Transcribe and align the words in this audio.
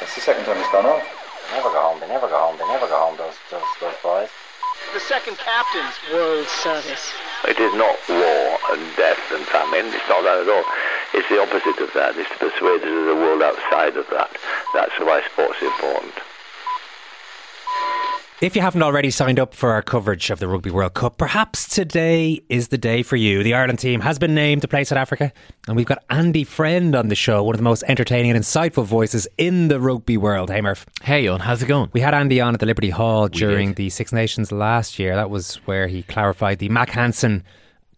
That's 0.00 0.14
the 0.14 0.20
second 0.22 0.44
time 0.48 0.56
it's 0.56 0.72
gone 0.72 0.86
off. 0.86 1.04
They 1.04 1.56
never 1.60 1.68
go 1.68 1.80
home. 1.80 2.00
They 2.00 2.08
never 2.08 2.26
go 2.26 2.40
home. 2.40 2.56
They 2.56 2.66
never 2.72 2.88
go 2.88 2.96
home. 2.96 3.16
Those 3.20 3.36
those 3.52 3.68
those 3.84 4.00
boys. 4.02 4.32
The 4.94 5.00
second 5.00 5.36
captain's 5.36 5.92
world 6.10 6.48
service. 6.48 7.12
It 7.44 7.60
is 7.60 7.74
not 7.76 8.00
war 8.08 8.58
and 8.72 8.80
death 8.96 9.20
and 9.30 9.44
famine. 9.46 9.92
It's 9.92 10.08
not 10.08 10.24
that 10.24 10.40
at 10.40 10.48
all. 10.48 10.64
It's 11.12 11.28
the 11.28 11.40
opposite 11.40 11.84
of 11.84 11.92
that. 11.92 12.16
It's 12.16 12.30
to 12.32 12.38
persuade 12.40 12.80
us 12.80 12.88
of 12.88 13.06
the 13.12 13.20
world 13.20 13.42
outside 13.42 13.96
of 13.96 14.08
that. 14.08 14.32
That's 14.72 14.96
why 15.00 15.20
sport's 15.28 15.60
is 15.60 15.68
important. 15.68 16.14
If 18.40 18.56
you 18.56 18.62
haven't 18.62 18.82
already 18.82 19.10
signed 19.10 19.38
up 19.38 19.52
for 19.52 19.72
our 19.72 19.82
coverage 19.82 20.30
of 20.30 20.38
the 20.38 20.48
Rugby 20.48 20.70
World 20.70 20.94
Cup, 20.94 21.18
perhaps 21.18 21.68
today 21.68 22.40
is 22.48 22.68
the 22.68 22.78
day 22.78 23.02
for 23.02 23.16
you. 23.16 23.42
The 23.42 23.52
Ireland 23.52 23.80
team 23.80 24.00
has 24.00 24.18
been 24.18 24.34
named 24.34 24.62
to 24.62 24.68
play 24.68 24.82
South 24.82 24.96
Africa, 24.96 25.30
and 25.68 25.76
we've 25.76 25.84
got 25.84 26.02
Andy 26.08 26.44
Friend 26.44 26.96
on 26.96 27.08
the 27.08 27.14
show, 27.14 27.42
one 27.42 27.54
of 27.54 27.58
the 27.58 27.64
most 27.64 27.84
entertaining 27.86 28.30
and 28.30 28.40
insightful 28.40 28.86
voices 28.86 29.28
in 29.36 29.68
the 29.68 29.78
rugby 29.78 30.16
world. 30.16 30.48
Hey, 30.48 30.62
Murph. 30.62 30.86
Hey, 31.02 31.28
Owen, 31.28 31.42
how's 31.42 31.62
it 31.62 31.66
going? 31.66 31.90
We 31.92 32.00
had 32.00 32.14
Andy 32.14 32.40
on 32.40 32.54
at 32.54 32.60
the 32.60 32.64
Liberty 32.66 32.88
Hall 32.88 33.28
during 33.28 33.74
the 33.74 33.90
Six 33.90 34.10
Nations 34.10 34.50
last 34.50 34.98
year. 34.98 35.16
That 35.16 35.28
was 35.28 35.56
where 35.66 35.86
he 35.86 36.02
clarified 36.02 36.60
the 36.60 36.70
Mack 36.70 36.88
Hansen 36.88 37.44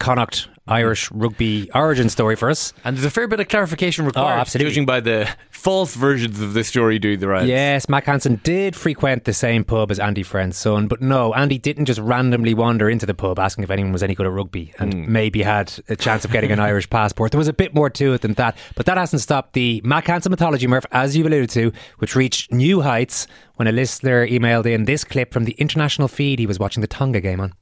Connacht 0.00 0.48
Irish 0.68 1.10
rugby 1.10 1.68
origin 1.74 2.08
story 2.08 2.36
for 2.36 2.48
us. 2.48 2.72
And 2.84 2.96
there's 2.96 3.04
a 3.04 3.10
fair 3.10 3.26
bit 3.26 3.40
of 3.40 3.48
clarification 3.48 4.06
required, 4.06 4.24
Oh, 4.24 4.40
absolutely. 4.40 4.70
judging 4.70 4.86
by 4.86 5.00
the 5.00 5.28
false 5.50 5.94
versions 5.96 6.40
of 6.40 6.54
the 6.54 6.62
story 6.62 6.98
doing 7.00 7.18
the 7.18 7.26
rounds. 7.28 7.48
Yes, 7.48 7.88
Mack 7.88 8.04
Hansen 8.06 8.40
did 8.44 8.76
frequent 8.76 9.24
the 9.24 9.32
same 9.32 9.64
pub 9.64 9.90
as 9.90 9.98
Andy 9.98 10.22
Friend's 10.22 10.56
son, 10.56 10.86
but 10.86 11.00
no, 11.02 11.34
Andy 11.34 11.58
didn't 11.58 11.86
just 11.86 11.98
randomly 12.00 12.54
wander 12.54 12.88
into 12.88 13.06
the 13.06 13.14
pub 13.14 13.38
asking 13.40 13.64
if 13.64 13.70
anyone 13.70 13.92
was 13.92 14.02
any 14.04 14.14
good 14.14 14.26
at 14.26 14.32
rugby 14.32 14.72
and 14.78 14.92
Hmm. 14.94 15.12
maybe 15.12 15.42
had 15.42 15.72
a 15.88 15.96
chance 15.96 16.24
of 16.24 16.30
getting 16.30 16.52
an 16.52 16.60
Irish 16.60 16.88
passport. 16.88 17.32
There 17.32 17.38
was 17.38 17.48
a 17.48 17.52
bit 17.52 17.74
more 17.74 17.90
to 17.90 18.12
it 18.14 18.20
than 18.20 18.34
that, 18.34 18.56
but 18.76 18.86
that 18.86 18.96
hasn't 18.98 19.22
stopped 19.22 19.54
the 19.54 19.80
Mack 19.84 20.06
Hansen 20.06 20.30
mythology, 20.30 20.66
Murph, 20.68 20.86
as 20.92 21.16
you've 21.16 21.26
alluded 21.26 21.50
to, 21.50 21.72
which 21.98 22.14
reached 22.14 22.52
new 22.52 22.82
heights 22.82 23.26
when 23.56 23.66
a 23.66 23.72
listener 23.72 24.26
emailed 24.26 24.66
in 24.66 24.84
this 24.84 25.02
clip 25.02 25.32
from 25.32 25.44
the 25.44 25.52
international 25.52 26.06
feed 26.08 26.38
he 26.38 26.46
was 26.46 26.58
watching 26.60 26.80
the 26.82 26.86
Tonga 26.86 27.20
game 27.20 27.40
on. 27.40 27.52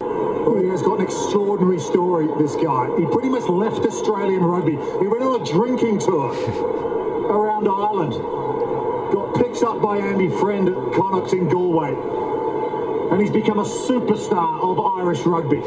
Oh, 0.43 0.61
he 0.63 0.69
has 0.69 0.83
got 0.83 0.99
an 1.01 1.05
extraordinary 1.05 1.79
story, 1.79 2.27
this 2.39 2.55
guy. 2.57 2.89
He 2.99 3.05
pretty 3.07 3.29
much 3.29 3.49
left 3.49 3.85
Australian 3.87 4.43
rugby. 4.43 4.73
He 4.73 5.07
went 5.07 5.23
on 5.23 5.41
a 5.41 5.45
drinking 5.45 5.99
tour 6.01 6.33
around 7.31 7.69
Ireland. 7.69 8.13
Got 9.13 9.35
picked 9.37 9.63
up 9.63 9.81
by 9.83 9.99
Andy 9.99 10.29
Friend 10.29 10.69
at 10.69 10.75
Connacht 10.95 11.33
in 11.33 11.49
Galway. 11.49 11.95
And 13.13 13.21
he's 13.21 13.31
become 13.31 13.59
a 13.59 13.65
superstar 13.65 14.63
of 14.63 14.79
Irish 15.01 15.21
rugby. 15.27 15.59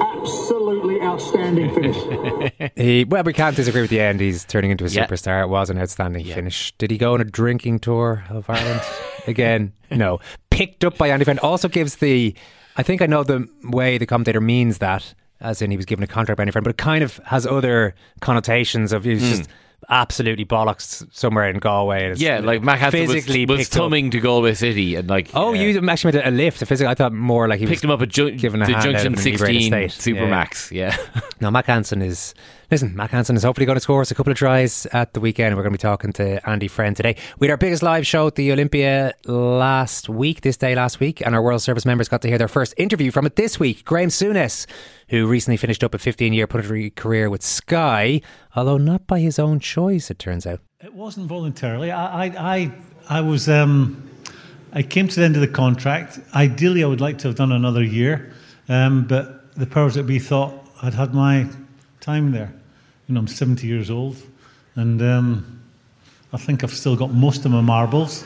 Absolutely 0.00 1.00
outstanding 1.02 1.74
finish. 1.74 1.96
He, 2.76 3.04
well, 3.04 3.24
we 3.24 3.32
can't 3.32 3.54
disagree 3.56 3.80
with 3.82 3.90
the 3.90 4.00
end. 4.00 4.20
He's 4.20 4.44
turning 4.44 4.70
into 4.70 4.84
a 4.84 4.88
Yeah. 4.88 5.06
superstar. 5.06 5.42
It 5.42 5.48
was 5.48 5.68
an 5.70 5.78
outstanding 5.78 6.24
finish. 6.24 6.72
Did 6.78 6.90
he 6.90 6.98
go 6.98 7.14
on 7.14 7.20
a 7.20 7.24
drinking 7.24 7.80
tour 7.80 8.24
of 8.30 8.48
Ireland 8.48 8.80
again? 9.26 9.72
No. 9.90 10.20
Picked 10.50 10.84
up 10.84 10.96
by 10.96 11.08
Andy 11.08 11.24
Friend. 11.24 11.38
Also 11.40 11.68
gives 11.68 11.96
the. 11.96 12.34
I 12.78 12.82
think 12.82 13.02
I 13.02 13.06
know 13.06 13.22
the 13.24 13.46
way 13.64 13.98
the 13.98 14.06
commentator 14.06 14.40
means 14.40 14.78
that, 14.78 15.12
as 15.40 15.60
in 15.60 15.70
he 15.70 15.76
was 15.76 15.84
given 15.86 16.02
a 16.02 16.06
contract 16.06 16.36
by 16.38 16.42
Andy 16.42 16.52
Friend, 16.52 16.64
but 16.64 16.70
it 16.70 16.78
kind 16.78 17.04
of 17.04 17.16
has 17.26 17.46
other 17.46 17.94
connotations 18.20 18.92
of 18.92 19.04
he's 19.04 19.20
was 19.20 19.38
just 19.38 19.50
absolutely 19.90 20.44
bollocks 20.44 21.06
somewhere 21.14 21.48
in 21.48 21.58
Galway. 21.58 22.10
and 22.10 22.18
Yeah, 22.20 22.40
like 22.40 22.62
Mack 22.62 22.78
Hansen 22.80 23.00
was, 23.02 23.10
physically 23.12 23.46
was 23.46 23.60
picked 23.68 23.76
up. 23.76 23.90
to 23.92 24.20
Galway 24.20 24.54
City 24.54 24.96
and 24.96 25.08
like 25.08 25.30
Oh, 25.34 25.50
uh, 25.50 25.52
you 25.52 25.88
actually 25.88 26.12
made 26.12 26.26
a 26.26 26.30
lift. 26.30 26.62
A 26.62 26.66
physical. 26.66 26.90
I 26.90 26.94
thought 26.94 27.12
more 27.12 27.46
like 27.48 27.60
he 27.60 27.66
picked 27.66 27.78
was 27.82 27.84
him 27.84 27.90
up 27.90 28.02
at 28.02 28.08
ju- 28.08 28.32
given 28.32 28.60
a 28.62 28.66
the 28.66 28.72
Junction 28.72 29.14
of 29.14 29.20
16 29.20 29.60
state. 29.62 30.06
Yeah. 30.06 30.20
Supermax. 30.22 30.70
Yeah. 30.70 30.96
Now, 31.40 31.50
Mack 31.50 31.66
Hansen 31.66 32.02
is, 32.02 32.34
listen, 32.70 32.94
Mack 32.94 33.10
Hansen 33.10 33.36
is 33.36 33.42
hopefully 33.42 33.66
going 33.66 33.76
to 33.76 33.80
score 33.80 34.00
us 34.00 34.10
a 34.10 34.14
couple 34.14 34.30
of 34.30 34.36
tries 34.36 34.86
at 34.86 35.14
the 35.14 35.20
weekend. 35.20 35.56
We're 35.56 35.62
going 35.62 35.72
to 35.72 35.78
be 35.78 35.82
talking 35.82 36.12
to 36.14 36.48
Andy 36.48 36.68
Friend 36.68 36.94
today. 36.94 37.16
We 37.38 37.46
had 37.46 37.52
our 37.52 37.56
biggest 37.56 37.82
live 37.82 38.06
show 38.06 38.26
at 38.26 38.34
the 38.34 38.52
Olympia 38.52 39.14
last 39.24 40.08
week, 40.08 40.42
this 40.42 40.56
day 40.56 40.74
last 40.74 41.00
week, 41.00 41.24
and 41.24 41.34
our 41.34 41.42
World 41.42 41.62
Service 41.62 41.84
members 41.84 42.08
got 42.08 42.22
to 42.22 42.28
hear 42.28 42.38
their 42.38 42.48
first 42.48 42.74
interview 42.76 43.10
from 43.10 43.26
it 43.26 43.36
this 43.36 43.58
week. 43.58 43.84
Graeme 43.84 44.08
Souness, 44.08 44.66
who 45.08 45.26
recently 45.26 45.56
finished 45.56 45.82
up 45.82 45.94
a 45.94 45.98
15 45.98 46.32
year 46.32 46.46
punditry 46.46 46.94
career 46.94 47.30
with 47.30 47.42
Sky, 47.42 48.20
although 48.54 48.78
not 48.78 49.06
by 49.06 49.20
his 49.20 49.38
own 49.38 49.60
choice, 49.60 50.10
it 50.10 50.18
turns 50.18 50.46
out. 50.46 50.60
It 50.80 50.94
wasn't 50.94 51.26
voluntarily. 51.26 51.90
I, 51.90 52.26
I, 52.26 52.56
I, 52.56 52.72
I 53.08 53.20
was. 53.20 53.48
Um, 53.48 54.04
I 54.70 54.82
came 54.82 55.08
to 55.08 55.16
the 55.16 55.24
end 55.24 55.34
of 55.34 55.40
the 55.40 55.48
contract. 55.48 56.20
Ideally, 56.34 56.84
I 56.84 56.86
would 56.86 57.00
like 57.00 57.16
to 57.18 57.28
have 57.28 57.36
done 57.36 57.52
another 57.52 57.82
year, 57.82 58.34
um, 58.68 59.06
but 59.06 59.54
the 59.54 59.64
powers 59.66 59.94
that 59.94 60.02
be 60.02 60.18
thought 60.18 60.52
I'd 60.82 60.92
had 60.92 61.14
my 61.14 61.48
time 62.08 62.32
there. 62.32 62.50
You 63.06 63.14
know, 63.14 63.20
I'm 63.20 63.26
70 63.28 63.66
years 63.66 63.90
old, 63.90 64.16
and 64.76 65.02
um, 65.02 65.60
I 66.32 66.38
think 66.38 66.64
I've 66.64 66.72
still 66.72 66.96
got 66.96 67.12
most 67.12 67.44
of 67.44 67.50
my 67.52 67.60
marbles. 67.60 68.24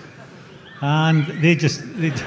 And 0.81 1.27
they 1.43 1.57
just. 1.57 1.81
They 2.01 2.11
don't. 2.21 2.27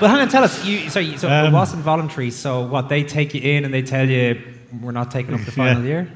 But 0.00 0.10
hang 0.10 0.20
on, 0.20 0.28
tell 0.28 0.44
us. 0.44 0.62
You, 0.64 0.90
so 0.90 1.00
you, 1.00 1.16
so 1.16 1.28
it 1.28 1.46
Um, 1.46 1.52
wasn't 1.54 1.82
voluntary. 1.82 2.30
So 2.30 2.66
what? 2.66 2.88
They 2.90 3.02
take 3.04 3.32
you 3.34 3.40
in 3.40 3.64
and 3.64 3.72
they 3.72 3.82
tell 3.82 4.06
you 4.08 4.38
we're 4.82 4.92
not 4.92 5.10
taking 5.10 5.32
up 5.34 5.40
the 5.44 5.52
final 5.52 5.82
Yeah. 5.82 5.88
year. 5.88 6.08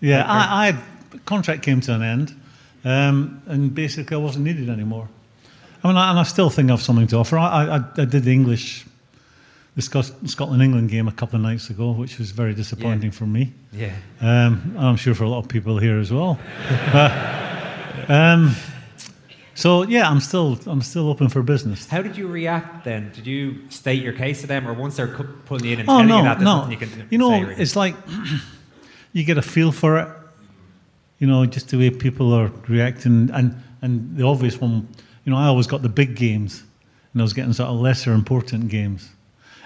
Yeah, 0.00 0.24
I, 0.26 0.68
I 0.68 1.18
contract 1.26 1.62
came 1.62 1.80
to 1.82 1.92
an 1.94 2.02
end, 2.02 2.34
um, 2.84 3.42
and 3.46 3.74
basically 3.74 4.14
I 4.16 4.20
wasn't 4.20 4.44
needed 4.44 4.68
anymore. 4.70 5.08
I 5.82 5.88
mean, 5.88 5.96
I, 5.96 6.10
and 6.10 6.18
I 6.18 6.22
still 6.24 6.48
think 6.50 6.70
I've 6.70 6.80
something 6.80 7.08
to 7.08 7.16
offer. 7.16 7.36
I, 7.36 7.66
I, 7.66 7.80
I 8.02 8.04
did 8.04 8.22
the 8.24 8.32
English, 8.32 8.86
the 9.78 10.28
Scotland 10.28 10.60
England 10.60 10.90
game 10.90 11.06
a 11.06 11.12
couple 11.12 11.36
of 11.36 11.42
nights 11.42 11.70
ago, 11.70 11.92
which 11.92 12.18
was 12.18 12.32
very 12.32 12.52
disappointing 12.52 13.12
for 13.12 13.26
me. 13.26 13.52
Yeah. 13.72 13.92
Um, 14.20 14.74
and 14.76 14.78
I'm 14.80 14.96
sure 14.96 15.14
for 15.14 15.22
a 15.22 15.28
lot 15.28 15.38
of 15.38 15.48
people 15.48 15.78
here 15.78 15.98
as 16.00 16.10
well. 16.12 16.36
um, 18.08 18.56
so 19.54 19.82
yeah, 19.84 20.10
I'm 20.10 20.20
still 20.20 20.58
I'm 20.66 20.82
still 20.82 21.08
open 21.08 21.28
for 21.28 21.42
business. 21.42 21.86
How 21.86 22.02
did 22.02 22.16
you 22.16 22.26
react 22.26 22.84
then? 22.84 23.12
Did 23.14 23.26
you 23.26 23.68
state 23.70 24.02
your 24.02 24.12
case 24.12 24.40
to 24.40 24.46
them, 24.48 24.66
or 24.66 24.72
once 24.72 24.96
they're 24.96 25.08
pulling 25.46 25.64
you 25.64 25.72
in 25.74 25.80
and 25.80 25.88
Oh 25.88 25.92
telling 25.92 26.08
no, 26.08 26.18
you 26.18 26.22
that, 26.24 26.40
no. 26.40 26.68
you 26.68 26.76
can 26.76 27.06
You 27.10 27.18
know, 27.18 27.40
really? 27.40 27.54
it's 27.54 27.76
like 27.76 27.94
you 29.12 29.24
get 29.24 29.38
a 29.38 29.42
feel 29.42 29.70
for 29.72 29.98
it. 29.98 30.08
You 31.18 31.26
know, 31.26 31.46
just 31.46 31.68
the 31.68 31.78
way 31.78 31.90
people 31.90 32.32
are 32.32 32.50
reacting, 32.68 33.30
and 33.32 33.54
and 33.82 34.16
the 34.16 34.24
obvious 34.24 34.60
one. 34.60 34.88
You 35.24 35.32
know, 35.32 35.38
I 35.38 35.46
always 35.46 35.66
got 35.66 35.82
the 35.82 35.88
big 35.88 36.16
games, 36.16 36.64
and 37.12 37.20
I 37.20 37.24
was 37.24 37.32
getting 37.32 37.52
sort 37.52 37.68
of 37.68 37.76
lesser 37.80 38.12
important 38.12 38.68
games. 38.68 39.10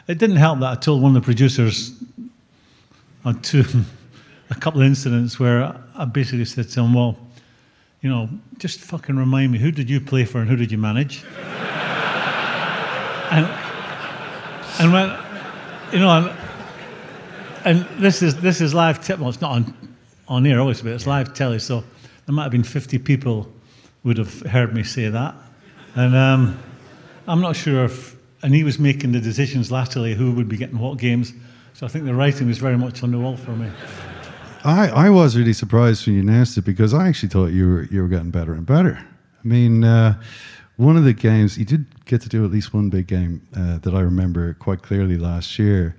It 0.08 0.18
didn't 0.18 0.36
help 0.36 0.60
that 0.60 0.70
I 0.70 0.74
told 0.74 1.00
one 1.00 1.16
of 1.16 1.22
the 1.22 1.24
producers 1.24 1.92
on 3.24 3.40
two, 3.40 3.64
a 4.50 4.54
couple 4.54 4.80
of 4.80 4.86
incidents 4.86 5.38
where 5.38 5.78
I 5.94 6.04
basically 6.04 6.44
said 6.44 6.68
to 6.70 6.80
him, 6.80 6.92
"Well, 6.92 7.16
you 8.00 8.10
know, 8.10 8.28
just 8.58 8.80
fucking 8.80 9.16
remind 9.16 9.52
me 9.52 9.58
who 9.58 9.70
did 9.70 9.88
you 9.88 10.00
play 10.00 10.24
for 10.24 10.40
and 10.40 10.50
who 10.50 10.56
did 10.56 10.72
you 10.72 10.78
manage?" 10.78 11.24
and 13.30 13.46
and 14.80 14.92
when 14.92 15.16
you 15.92 16.00
know, 16.00 16.10
and, 16.10 16.36
and 17.64 18.02
this 18.02 18.22
is 18.22 18.40
this 18.40 18.60
is 18.60 18.74
live. 18.74 19.04
Te- 19.04 19.14
well, 19.14 19.28
it's 19.28 19.40
not 19.40 19.52
on 19.52 19.74
on 20.26 20.44
air, 20.46 20.60
obviously, 20.60 20.90
but 20.90 20.96
it's 20.96 21.06
live 21.06 21.32
telly. 21.32 21.60
So 21.60 21.84
there 22.26 22.34
might 22.34 22.42
have 22.44 22.52
been 22.52 22.64
fifty 22.64 22.98
people 22.98 23.48
would 24.02 24.18
have 24.18 24.40
heard 24.40 24.74
me 24.74 24.82
say 24.82 25.08
that, 25.08 25.36
and 25.94 26.16
um, 26.16 26.58
I'm 27.28 27.40
not 27.40 27.54
sure 27.54 27.84
if. 27.84 28.16
And 28.42 28.54
he 28.54 28.64
was 28.64 28.78
making 28.78 29.12
the 29.12 29.20
decisions 29.20 29.70
latterly 29.70 30.14
who 30.14 30.32
would 30.32 30.48
be 30.48 30.56
getting 30.56 30.78
what 30.78 30.98
games. 30.98 31.32
So 31.74 31.86
I 31.86 31.88
think 31.88 32.04
the 32.04 32.14
writing 32.14 32.48
was 32.48 32.58
very 32.58 32.76
much 32.76 33.02
on 33.02 33.12
the 33.12 33.18
wall 33.18 33.36
for 33.36 33.52
me. 33.52 33.70
I, 34.64 34.88
I 34.88 35.10
was 35.10 35.36
really 35.36 35.52
surprised 35.52 36.06
when 36.06 36.14
you 36.14 36.22
announced 36.22 36.56
it 36.56 36.62
because 36.62 36.94
I 36.94 37.08
actually 37.08 37.30
thought 37.30 37.46
you 37.46 37.68
were 37.68 37.82
you 37.84 38.02
were 38.02 38.08
getting 38.08 38.30
better 38.30 38.52
and 38.52 38.64
better. 38.64 38.96
I 38.96 39.48
mean, 39.48 39.82
uh, 39.82 40.20
one 40.76 40.96
of 40.96 41.04
the 41.04 41.12
games 41.12 41.58
you 41.58 41.64
did 41.64 42.04
get 42.04 42.20
to 42.22 42.28
do 42.28 42.44
at 42.44 42.50
least 42.50 42.72
one 42.72 42.88
big 42.88 43.08
game 43.08 43.46
uh, 43.56 43.78
that 43.78 43.94
I 43.94 44.00
remember 44.00 44.54
quite 44.54 44.82
clearly 44.82 45.16
last 45.16 45.58
year, 45.58 45.96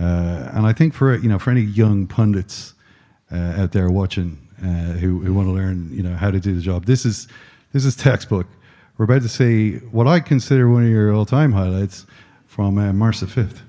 uh, 0.00 0.50
and 0.52 0.66
I 0.66 0.72
think 0.72 0.94
for 0.94 1.16
you 1.16 1.28
know 1.28 1.38
for 1.38 1.50
any 1.50 1.60
young 1.60 2.08
pundits 2.08 2.74
uh, 3.30 3.54
out 3.56 3.72
there 3.72 3.88
watching 3.88 4.48
uh, 4.60 4.94
who 4.98 5.20
who 5.20 5.32
want 5.32 5.46
to 5.46 5.52
learn 5.52 5.88
you 5.92 6.02
know 6.02 6.16
how 6.16 6.30
to 6.30 6.40
do 6.40 6.54
the 6.54 6.60
job, 6.60 6.86
this 6.86 7.06
is 7.06 7.28
this 7.72 7.84
is 7.84 7.94
textbook. 7.94 8.46
We're 9.02 9.16
about 9.16 9.22
to 9.22 9.28
see 9.28 9.78
what 9.90 10.06
I 10.06 10.20
consider 10.20 10.70
one 10.70 10.84
of 10.84 10.88
your 10.88 11.12
all-time 11.12 11.50
highlights 11.50 12.06
from 12.46 12.78
uh, 12.78 12.92
March 12.92 13.18
the 13.18 13.26
fifth. 13.26 13.60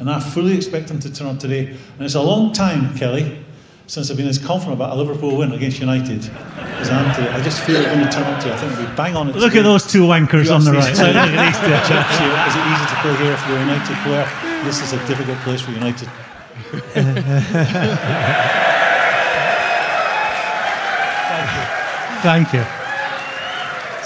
And 0.00 0.10
I 0.10 0.18
fully 0.18 0.56
expect 0.56 0.88
them 0.88 0.98
to 0.98 1.14
turn 1.14 1.28
up 1.28 1.38
today. 1.38 1.68
And 1.68 2.00
it's 2.00 2.16
a 2.16 2.20
long 2.20 2.52
time, 2.52 2.98
Kelly, 2.98 3.38
since 3.86 4.10
I've 4.10 4.16
been 4.16 4.26
as 4.26 4.36
confident 4.36 4.74
about 4.74 4.90
a 4.90 4.96
Liverpool 4.96 5.36
win 5.36 5.52
against 5.52 5.78
United 5.78 6.24
as 6.82 6.90
I 6.90 7.00
am 7.00 7.14
today. 7.14 7.28
I 7.30 7.40
just 7.42 7.62
feel 7.62 7.80
they're 7.80 7.94
going 7.94 8.04
to 8.04 8.10
turn 8.10 8.24
up 8.24 8.42
today. 8.42 8.54
I 8.54 8.56
think 8.58 8.76
we'll 8.76 8.96
bang 8.96 9.14
on 9.14 9.28
it. 9.28 9.36
Look 9.36 9.52
today. 9.52 9.60
at 9.60 9.62
those 9.62 9.86
two 9.86 10.02
wankers 10.02 10.46
You 10.46 10.50
on 10.54 10.64
the 10.64 10.72
right. 10.72 10.88
these 10.88 10.98
two- 10.98 11.04
Look 11.04 11.14
at 11.14 11.46
these 11.46 11.60
two 11.62 11.70
chaps 11.86 12.18
it 12.58 12.66
easy 12.74 12.86
to 12.90 12.96
play 13.02 13.14
here 13.22 13.32
if 13.34 13.46
you're 13.46 13.56
a 13.56 13.60
United 13.60 13.96
player? 14.02 14.26
This 14.64 14.82
is 14.82 14.92
a 14.94 14.98
difficult 15.06 15.38
place 15.46 15.60
for 15.60 15.70
United. 15.70 16.08
Thank 22.20 22.52
you. 22.52 22.52
Thank 22.52 22.52
you. 22.52 22.77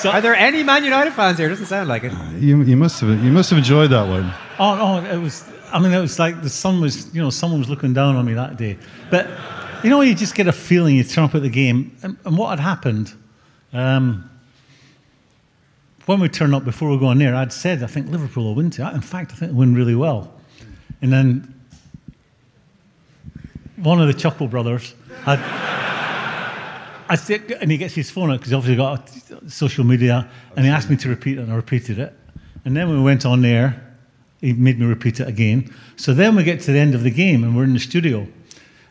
So, 0.02 0.10
are 0.10 0.20
there 0.20 0.34
any 0.34 0.64
Man 0.64 0.82
United 0.82 1.12
fans 1.12 1.38
here? 1.38 1.46
It 1.46 1.50
Doesn't 1.50 1.66
sound 1.66 1.88
like 1.88 2.02
it. 2.02 2.12
You, 2.40 2.60
you 2.62 2.76
must 2.76 3.00
have 3.02 3.22
you 3.22 3.30
must 3.30 3.50
have 3.50 3.58
enjoyed 3.58 3.90
that 3.90 4.08
one. 4.08 4.34
Oh 4.58 4.74
no, 4.74 5.08
it 5.08 5.18
was. 5.18 5.48
I 5.72 5.78
mean, 5.78 5.92
it 5.92 6.00
was 6.00 6.18
like 6.18 6.42
the 6.42 6.50
sun 6.50 6.80
was. 6.80 7.14
You 7.14 7.22
know, 7.22 7.30
someone 7.30 7.60
was 7.60 7.68
looking 7.68 7.92
down 7.92 8.16
on 8.16 8.26
me 8.26 8.34
that 8.34 8.56
day. 8.56 8.78
But 9.12 9.30
you 9.84 9.90
know, 9.90 10.00
you 10.00 10.16
just 10.16 10.34
get 10.34 10.48
a 10.48 10.52
feeling. 10.52 10.96
You 10.96 11.04
turn 11.04 11.22
up 11.22 11.36
at 11.36 11.42
the 11.42 11.48
game, 11.48 11.96
and, 12.02 12.16
and 12.24 12.36
what 12.36 12.50
had 12.50 12.58
happened 12.58 13.14
um, 13.72 14.28
when 16.06 16.18
we 16.18 16.28
turned 16.28 16.52
up 16.52 16.64
before 16.64 16.90
we 16.90 16.98
go 16.98 17.06
on 17.06 17.18
there, 17.18 17.36
I'd 17.36 17.52
said 17.52 17.84
I 17.84 17.86
think 17.86 18.08
Liverpool 18.08 18.42
will 18.42 18.56
win 18.56 18.70
today. 18.70 18.90
In 18.92 19.02
fact, 19.02 19.30
I 19.30 19.34
think 19.36 19.52
they'll 19.52 19.60
win 19.60 19.72
really 19.72 19.94
well. 19.94 20.34
And 21.00 21.12
then 21.12 21.54
one 23.76 24.00
of 24.00 24.08
the 24.08 24.14
Chuckle 24.14 24.48
brothers 24.48 24.96
had. 25.22 25.61
I 27.12 27.16
think, 27.16 27.52
and 27.60 27.70
he 27.70 27.76
gets 27.76 27.94
his 27.94 28.10
phone 28.10 28.30
out 28.30 28.38
because 28.38 28.54
obviously 28.54 28.76
got 28.76 29.10
social 29.50 29.84
media, 29.84 30.26
and 30.56 30.64
he 30.64 30.72
asked 30.72 30.88
me 30.88 30.96
to 30.96 31.10
repeat 31.10 31.36
it, 31.36 31.42
and 31.42 31.52
I 31.52 31.56
repeated 31.56 31.98
it. 31.98 32.14
And 32.64 32.74
then 32.74 32.88
when 32.88 32.96
we 32.96 33.04
went 33.04 33.26
on 33.26 33.42
there, 33.42 33.68
he 34.40 34.54
made 34.54 34.80
me 34.80 34.86
repeat 34.86 35.20
it 35.20 35.28
again. 35.28 35.74
So 35.96 36.14
then 36.14 36.34
we 36.36 36.42
get 36.42 36.60
to 36.62 36.72
the 36.72 36.78
end 36.78 36.94
of 36.94 37.02
the 37.02 37.10
game, 37.10 37.44
and 37.44 37.54
we're 37.54 37.64
in 37.64 37.74
the 37.74 37.80
studio, 37.80 38.26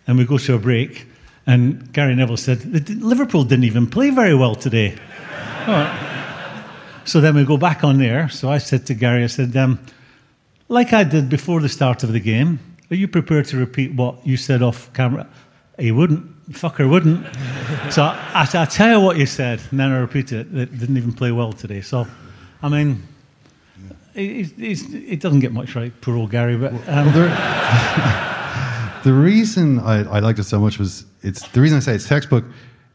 and 0.06 0.19
we 0.19 0.25
go 0.25 0.38
to 0.38 0.53
a 0.53 0.59
break, 0.59 1.07
and 1.47 1.91
Gary 1.94 2.13
Neville 2.13 2.38
said, 2.38 2.59
"The- 2.59 2.94
Liverpool 2.94 3.44
didn't 3.44 3.65
even 3.65 3.88
play 3.88 4.12
very 4.12 4.35
well 4.35 4.53
today. 4.53 4.95
So 7.03 7.19
then 7.19 7.33
we 7.35 7.44
go 7.45 7.57
back 7.57 7.83
on 7.83 7.97
there. 7.97 8.29
So 8.29 8.51
I 8.51 8.59
said 8.59 8.85
to 8.85 8.94
Gary, 8.94 9.24
I 9.24 9.27
said, 9.27 9.57
um, 9.57 9.79
like 10.67 10.94
I 10.94 11.03
did 11.03 11.29
before 11.29 11.59
the 11.59 11.67
start 11.67 12.03
of 12.03 12.13
the 12.13 12.19
game, 12.19 12.59
are 12.91 12.95
you 12.95 13.07
prepared 13.07 13.45
to 13.47 13.57
repeat 13.57 13.95
what 13.95 14.25
you 14.25 14.38
said 14.38 14.62
off 14.62 14.94
camera? 14.94 15.27
He 15.79 15.91
wouldn't. 15.91 16.24
Fucker 16.53 16.89
wouldn't. 16.89 17.25
so 17.92 18.03
I, 18.03 18.48
I, 18.53 18.62
I 18.62 18.65
tell 18.65 19.00
you 19.00 19.06
what 19.06 19.18
you 19.18 19.25
said, 19.25 19.62
and 19.71 19.80
then 19.80 19.92
I 19.92 20.00
repeat 20.00 20.31
it. 20.31 20.48
It 20.56 20.77
didn't 20.80 20.98
even 20.98 21.13
play 21.13 21.31
well 21.31 21.53
today. 21.53 21.81
So, 21.81 22.07
I 22.62 22.69
mean, 22.69 23.03
it, 24.13 24.53
it, 24.57 24.94
it 24.94 25.19
doesn't 25.19 25.39
get 25.39 25.51
much 25.51 25.75
right, 25.75 25.94
poor 26.01 26.15
old 26.15 26.31
Gary. 26.31 26.57
But 26.57 26.74
um, 26.88 27.12
The 29.03 29.13
reason 29.13 29.80
I, 29.80 30.03
I 30.03 30.19
liked 30.19 30.38
it 30.38 30.44
so 30.44 30.59
much 30.59 30.77
was 30.77 31.06
it's 31.24 31.48
the 31.50 31.62
reason 31.62 31.77
I 31.77 31.81
say 31.81 31.95
it's 31.95 32.07
textbook 32.07 32.45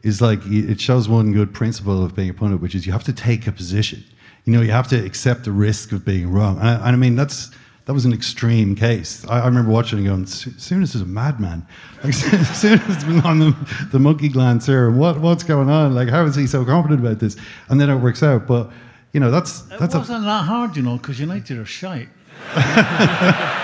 is 0.03 0.21
like 0.21 0.39
it 0.45 0.79
shows 0.79 1.09
one 1.09 1.33
good 1.33 1.53
principle 1.53 2.03
of 2.03 2.15
being 2.15 2.29
a 2.29 2.33
pundit, 2.33 2.61
which 2.61 2.75
is 2.75 2.85
you 2.85 2.93
have 2.93 3.03
to 3.05 3.13
take 3.13 3.45
a 3.45 3.51
position. 3.51 4.03
You 4.45 4.53
know, 4.53 4.61
you 4.61 4.71
have 4.71 4.87
to 4.89 5.05
accept 5.05 5.43
the 5.43 5.51
risk 5.51 5.91
of 5.91 6.05
being 6.05 6.31
wrong. 6.31 6.59
And 6.59 6.69
I, 6.69 6.73
and 6.75 6.83
I 6.83 6.95
mean, 6.95 7.17
that's 7.17 7.51
that 7.87 7.93
was 7.93 8.03
an 8.03 8.11
extreme 8.13 8.75
case. 8.75 9.25
I, 9.27 9.39
I 9.39 9.45
remember 9.45 9.71
watching 9.71 9.99
and 9.99 10.07
going, 10.07 10.25
Souness 10.25 10.93
is 10.93 11.01
a 11.01 11.05
madman. 11.05 11.65
Like, 12.03 12.13
Souness 12.13 13.07
been 13.07 13.21
on 13.21 13.39
the, 13.39 13.87
the 13.91 13.97
monkey 13.97 14.29
gland 14.29 14.61
serum. 14.61 14.97
What 14.97 15.19
what's 15.19 15.43
going 15.43 15.67
on? 15.67 15.95
Like, 15.95 16.09
how 16.09 16.25
is 16.25 16.35
he 16.35 16.45
so 16.45 16.63
confident 16.63 16.99
about 16.99 17.17
this? 17.17 17.35
And 17.69 17.81
then 17.81 17.89
it 17.89 17.95
works 17.95 18.21
out. 18.21 18.45
But 18.45 18.69
you 19.13 19.19
know, 19.19 19.31
that's 19.31 19.61
it 19.71 19.79
that's 19.79 19.95
a 19.95 19.99
wasn't 19.99 20.25
that 20.25 20.43
hard, 20.43 20.77
you 20.77 20.83
know, 20.83 20.97
because 20.97 21.19
United 21.19 21.57
are 21.57 21.65
shite. 21.65 22.09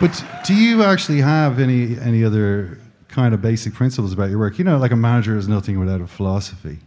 But 0.00 0.24
do 0.46 0.54
you 0.54 0.82
actually 0.82 1.20
have 1.20 1.60
any 1.60 1.98
any 1.98 2.24
other 2.24 2.78
kind 3.08 3.34
of 3.34 3.42
basic 3.42 3.74
principles 3.74 4.14
about 4.14 4.30
your 4.30 4.38
work? 4.38 4.58
You 4.58 4.64
know, 4.64 4.78
like 4.78 4.92
a 4.92 4.96
manager 4.96 5.36
is 5.36 5.46
nothing 5.46 5.78
without 5.78 6.00
a 6.00 6.06
philosophy. 6.06 6.78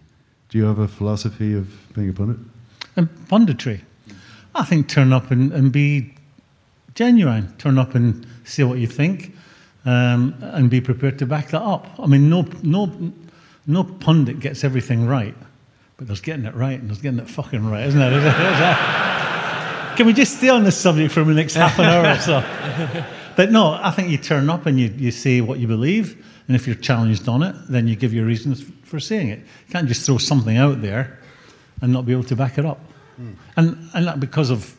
Do 0.50 0.58
you 0.58 0.66
have 0.66 0.80
a 0.80 0.88
philosophy 0.88 1.54
of 1.54 1.68
being 1.94 2.10
a 2.10 2.14
pundit? 2.14 2.38
And 2.96 3.10
punditry. 3.28 3.82
I 4.56 4.64
think 4.64 4.88
turn 4.88 5.14
up 5.14 5.32
and, 5.32 5.52
and 5.52 5.72
be 5.72 6.14
genuine. 6.96 7.54
Turn 7.58 7.78
up 7.80 7.96
and 7.96 8.26
say 8.44 8.64
what 8.64 8.78
you 8.78 8.88
think, 8.88 9.36
um, 9.86 10.36
and 10.42 10.70
be 10.70 10.80
prepared 10.80 11.18
to 11.20 11.26
back 11.26 11.50
that 11.50 11.62
up. 11.62 11.88
I 12.00 12.06
mean, 12.06 12.30
no, 12.30 12.48
no, 12.62 12.92
no 13.66 13.84
pundit 13.84 14.40
gets 14.40 14.64
everything 14.64 15.08
right, 15.08 15.36
but 15.98 16.08
there's 16.08 16.22
getting 16.22 16.46
it 16.46 16.54
right 16.54 16.80
and 16.80 16.90
there's 16.90 17.02
getting 17.02 17.20
it 17.20 17.30
fucking 17.30 17.68
right, 17.68 17.88
isn't 17.88 18.00
there? 18.00 18.12
Is 18.18 18.24
it- 18.24 19.94
is? 19.94 19.98
Can 19.98 20.08
we 20.08 20.14
just 20.14 20.38
stay 20.38 20.50
on 20.50 20.64
this 20.64 20.76
subject 20.76 21.14
for 21.14 21.24
the 21.24 21.34
next 21.34 21.54
half 21.54 21.78
an 21.78 21.86
hour 21.86 22.16
or 22.16 22.20
so? 22.20 23.06
But 23.36 23.52
no, 23.52 23.80
I 23.82 23.90
think 23.90 24.10
you 24.10 24.18
turn 24.20 24.48
up 24.48 24.68
and 24.68 24.80
you, 24.80 24.94
you 24.96 25.10
say 25.10 25.42
what 25.42 25.58
you 25.58 25.66
believe, 25.68 26.24
and 26.48 26.56
if 26.56 26.68
you're 26.68 26.76
challenged 26.76 27.28
on 27.28 27.42
it, 27.42 27.56
then 27.68 27.88
you 27.88 27.96
give 27.96 28.14
your 28.14 28.26
reasons 28.26 28.64
for 28.84 29.00
saying 29.00 29.30
it. 29.30 29.40
You 29.40 29.72
can't 29.72 29.88
just 29.88 30.06
throw 30.06 30.20
something 30.20 30.56
out 30.56 30.84
there 30.84 31.20
and 31.84 31.92
not 31.92 32.06
be 32.06 32.14
able 32.14 32.24
to 32.24 32.36
back 32.36 32.58
it 32.58 32.66
up. 32.66 32.80
And, 33.58 33.90
and 33.94 34.08
that 34.08 34.20
because 34.20 34.50
of 34.50 34.76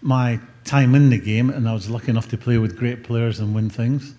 my 0.00 0.38
time 0.64 0.94
in 0.94 1.10
the 1.10 1.18
game, 1.18 1.50
and 1.50 1.68
I 1.68 1.74
was 1.74 1.90
lucky 1.90 2.10
enough 2.10 2.28
to 2.28 2.38
play 2.38 2.58
with 2.58 2.78
great 2.78 3.02
players 3.02 3.40
and 3.40 3.54
win 3.54 3.68
things, 3.68 4.14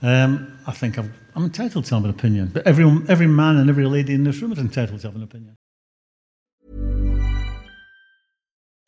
um, 0.00 0.56
I 0.66 0.72
think 0.72 0.98
I've, 0.98 1.10
I'm 1.34 1.44
entitled 1.44 1.86
to 1.86 1.94
have 1.96 2.04
an 2.04 2.10
opinion. 2.10 2.50
But 2.54 2.66
every, 2.66 2.84
every 3.08 3.26
man 3.26 3.56
and 3.56 3.68
every 3.68 3.86
lady 3.86 4.14
in 4.14 4.22
this 4.22 4.40
room 4.40 4.52
is 4.52 4.58
entitled 4.58 5.00
to 5.00 5.08
have 5.08 5.16
an 5.16 5.24
opinion. 5.24 5.56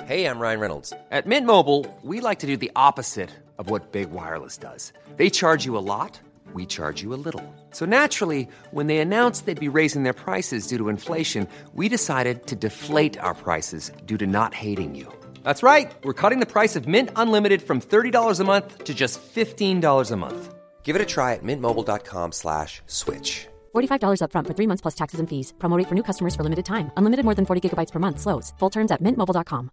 Hey, 0.04 0.26
I'm 0.26 0.38
Ryan 0.38 0.60
Reynolds. 0.60 0.92
At 1.10 1.26
Mint 1.26 1.46
Mobile, 1.46 1.86
we 2.02 2.20
like 2.20 2.38
to 2.40 2.46
do 2.46 2.56
the 2.56 2.70
opposite 2.76 3.30
of 3.58 3.70
what 3.70 3.90
Big 3.90 4.10
Wireless 4.10 4.56
does. 4.56 4.92
They 5.16 5.30
charge 5.30 5.64
you 5.64 5.76
a 5.76 5.80
lot, 5.80 6.20
we 6.54 6.66
charge 6.66 7.02
you 7.02 7.14
a 7.14 7.22
little. 7.26 7.42
So 7.70 7.86
naturally, 7.86 8.46
when 8.70 8.88
they 8.88 8.98
announced 8.98 9.46
they'd 9.46 9.58
be 9.58 9.78
raising 9.80 10.02
their 10.02 10.12
prices 10.12 10.66
due 10.66 10.76
to 10.78 10.90
inflation, 10.90 11.48
we 11.74 11.88
decided 11.88 12.46
to 12.46 12.56
deflate 12.56 13.18
our 13.18 13.34
prices 13.34 13.90
due 14.04 14.18
to 14.18 14.26
not 14.26 14.52
hating 14.52 14.94
you. 14.94 15.06
That's 15.42 15.62
right. 15.62 15.90
We're 16.04 16.20
cutting 16.22 16.40
the 16.40 16.52
price 16.54 16.76
of 16.76 16.86
Mint 16.86 17.08
Unlimited 17.16 17.62
from 17.62 17.80
$30 17.80 18.40
a 18.40 18.44
month 18.44 18.84
to 18.84 18.94
just 18.94 19.20
$15 19.34 20.10
a 20.10 20.16
month. 20.16 20.54
Give 20.82 20.96
it 20.96 21.02
a 21.02 21.06
try 21.06 21.32
at 21.32 21.42
mintmobile.com 21.42 22.32
slash 22.32 22.82
switch. 22.86 23.48
$45 23.74 24.20
upfront 24.20 24.46
for 24.46 24.54
three 24.54 24.68
months 24.68 24.82
plus 24.82 24.94
taxes 24.94 25.20
and 25.20 25.28
fees. 25.28 25.54
Promo 25.58 25.78
rate 25.78 25.88
for 25.88 25.94
new 25.94 26.02
customers 26.02 26.36
for 26.36 26.44
limited 26.44 26.66
time. 26.66 26.90
Unlimited 26.98 27.24
more 27.24 27.34
than 27.34 27.46
40 27.46 27.60
gigabytes 27.64 27.92
per 27.92 27.98
month. 27.98 28.20
Slows. 28.20 28.52
Full 28.58 28.70
terms 28.70 28.90
at 28.92 29.02
mintmobile.com. 29.02 29.70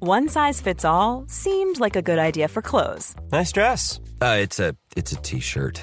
One 0.00 0.28
size 0.28 0.60
fits 0.60 0.84
all 0.84 1.24
seemed 1.28 1.80
like 1.80 1.96
a 1.96 2.02
good 2.02 2.20
idea 2.20 2.46
for 2.46 2.62
clothes 2.62 3.16
Nice 3.32 3.50
dress. 3.52 4.00
Uh, 4.22 4.36
it's 4.40 4.60
a 4.60 4.76
it's 4.96 5.12
a 5.12 5.16
t-shirt. 5.16 5.82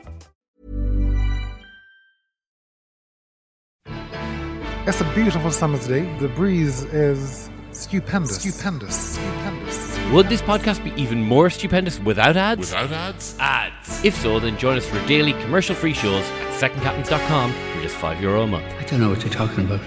It's 4.87 4.99
a 4.99 5.13
beautiful 5.13 5.51
summer's 5.51 5.87
day. 5.87 6.11
The 6.17 6.27
breeze 6.27 6.83
is 6.85 7.51
stupendous. 7.71 8.41
Stupendous. 8.41 9.13
Stupendous. 9.13 9.99
Would 10.11 10.27
this 10.27 10.41
podcast 10.41 10.83
be 10.83 10.91
even 10.99 11.21
more 11.21 11.51
stupendous 11.51 11.99
without 11.99 12.35
ads? 12.35 12.61
Without 12.71 12.91
ads? 12.91 13.35
Ads. 13.39 14.03
If 14.03 14.15
so, 14.19 14.39
then 14.39 14.57
join 14.57 14.77
us 14.77 14.85
for 14.87 14.99
daily 15.05 15.33
commercial-free 15.33 15.93
shows 15.93 16.25
at 16.25 16.71
secondcaptains.com 16.71 17.53
for 17.53 17.81
just 17.83 17.95
five 17.95 18.19
euro 18.19 18.41
a 18.41 18.47
month. 18.47 18.65
I 18.79 18.83
don't 18.85 18.99
know 18.99 19.09
what 19.09 19.21
you're 19.21 19.31
talking 19.31 19.65
about. 19.65 19.81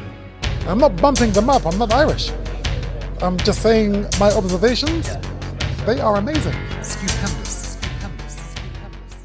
I'm 0.69 0.79
not 0.79 0.95
bumping 0.97 1.33
them 1.33 1.51
up. 1.51 1.67
I'm 1.67 1.77
not 1.77 1.93
Irish. 1.93 2.31
I'm 3.21 3.37
just 3.39 3.63
saying 3.63 4.07
my 4.21 4.31
observations. 4.31 5.11
They 5.87 6.01
are 6.01 6.17
amazing. 6.17 6.55
Stupendous. 6.83 7.44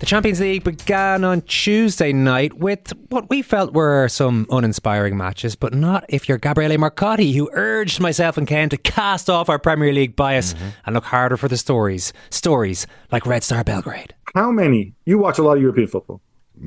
The 0.09 0.15
Champions 0.15 0.39
League 0.39 0.63
began 0.63 1.23
on 1.23 1.41
Tuesday 1.41 2.11
night 2.13 2.55
with 2.55 2.93
what 3.09 3.29
we 3.29 3.43
felt 3.43 3.75
were 3.75 4.07
some 4.07 4.47
uninspiring 4.49 5.15
matches, 5.15 5.55
but 5.55 5.71
not 5.71 6.03
if 6.09 6.27
you're 6.27 6.39
Gabriele 6.39 6.79
Marcotti, 6.79 7.35
who 7.35 7.47
urged 7.53 7.99
myself 7.99 8.35
and 8.35 8.47
Ken 8.47 8.69
to 8.69 8.77
cast 8.77 9.29
off 9.29 9.49
our 9.49 9.59
Premier 9.59 9.93
League 9.93 10.15
bias 10.15 10.55
Mm-hmm. 10.55 10.67
and 10.87 10.95
look 10.95 11.03
harder 11.03 11.37
for 11.37 11.47
the 11.47 11.57
stories. 11.57 12.11
Stories 12.31 12.87
like 13.11 13.27
Red 13.27 13.43
Star 13.43 13.63
Belgrade. 13.63 14.15
How 14.33 14.49
many? 14.49 14.95
You 15.05 15.19
watch 15.19 15.37
a 15.37 15.43
lot 15.43 15.57
of 15.57 15.61
European 15.61 15.85
football. 15.87 16.21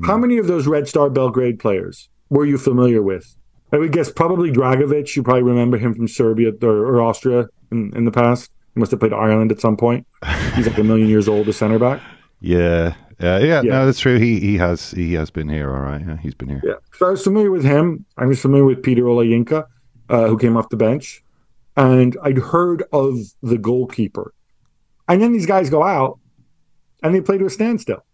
How 0.05 0.17
many 0.17 0.37
of 0.37 0.47
those 0.47 0.65
Red 0.65 0.87
Star 0.87 1.09
Belgrade 1.09 1.59
players 1.59 2.07
were 2.29 2.45
you 2.45 2.57
familiar 2.57 3.01
with? 3.01 3.35
I 3.73 3.77
would 3.77 3.91
guess 3.91 4.09
probably 4.09 4.51
Dragovic. 4.51 5.17
You 5.17 5.21
probably 5.23 5.43
remember 5.43 5.77
him 5.77 5.93
from 5.93 6.07
Serbia 6.07 6.53
or, 6.61 6.85
or 6.85 7.01
Austria 7.01 7.49
in, 7.73 7.91
in 7.93 8.05
the 8.05 8.11
past. 8.11 8.49
He 8.73 8.79
must 8.79 8.91
have 8.91 9.01
played 9.01 9.11
Ireland 9.11 9.51
at 9.51 9.59
some 9.59 9.75
point. 9.75 10.07
He's 10.55 10.65
like 10.65 10.77
a 10.77 10.83
million 10.85 11.09
years 11.09 11.27
old, 11.27 11.49
a 11.49 11.53
centre 11.53 11.77
back. 11.77 12.01
Yeah, 12.43 12.95
uh, 13.21 13.39
yeah, 13.41 13.61
Yeah. 13.61 13.61
no, 13.61 13.85
that's 13.85 13.99
true. 13.99 14.19
He 14.19 14.39
he 14.41 14.57
has 14.57 14.91
he 14.91 15.13
has 15.13 15.29
been 15.31 15.47
here. 15.47 15.73
All 15.73 15.81
right, 15.81 16.01
yeah, 16.05 16.17
he's 16.17 16.35
been 16.35 16.49
here. 16.49 16.61
Yeah. 16.63 16.73
So 16.93 17.07
I 17.07 17.11
was 17.11 17.23
familiar 17.23 17.49
with 17.51 17.63
him. 17.63 18.05
I 18.17 18.25
was 18.25 18.41
familiar 18.41 18.65
with 18.65 18.83
Peter 18.83 19.03
Olayinka, 19.03 19.65
uh, 20.09 20.27
who 20.27 20.37
came 20.37 20.57
off 20.57 20.67
the 20.69 20.75
bench. 20.77 21.23
And 21.77 22.15
I'd 22.21 22.37
heard 22.37 22.83
of 22.91 23.17
the 23.41 23.57
goalkeeper. 23.57 24.33
And 25.07 25.21
then 25.21 25.31
these 25.31 25.45
guys 25.47 25.69
go 25.71 25.83
out 25.83 26.19
and 27.01 27.15
they 27.15 27.21
play 27.21 27.37
to 27.37 27.45
a 27.45 27.49
standstill, 27.49 28.05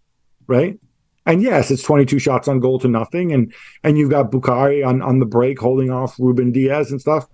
right? 0.48 0.79
And 1.25 1.41
yes, 1.41 1.69
it's 1.69 1.83
22 1.83 2.19
shots 2.19 2.48
on 2.48 2.59
goal 2.59 2.79
to 2.79 2.88
nothing. 2.88 3.33
And 3.33 3.53
and 3.83 3.98
you've 3.98 4.12
got 4.12 4.31
Bukari 4.31 4.86
on, 4.86 5.01
on 5.01 5.19
the 5.19 5.25
break 5.25 5.59
holding 5.59 5.89
off 5.89 6.15
Ruben 6.19 6.51
Dias 6.51 6.91
and 6.91 7.01
stuff. 7.01 7.27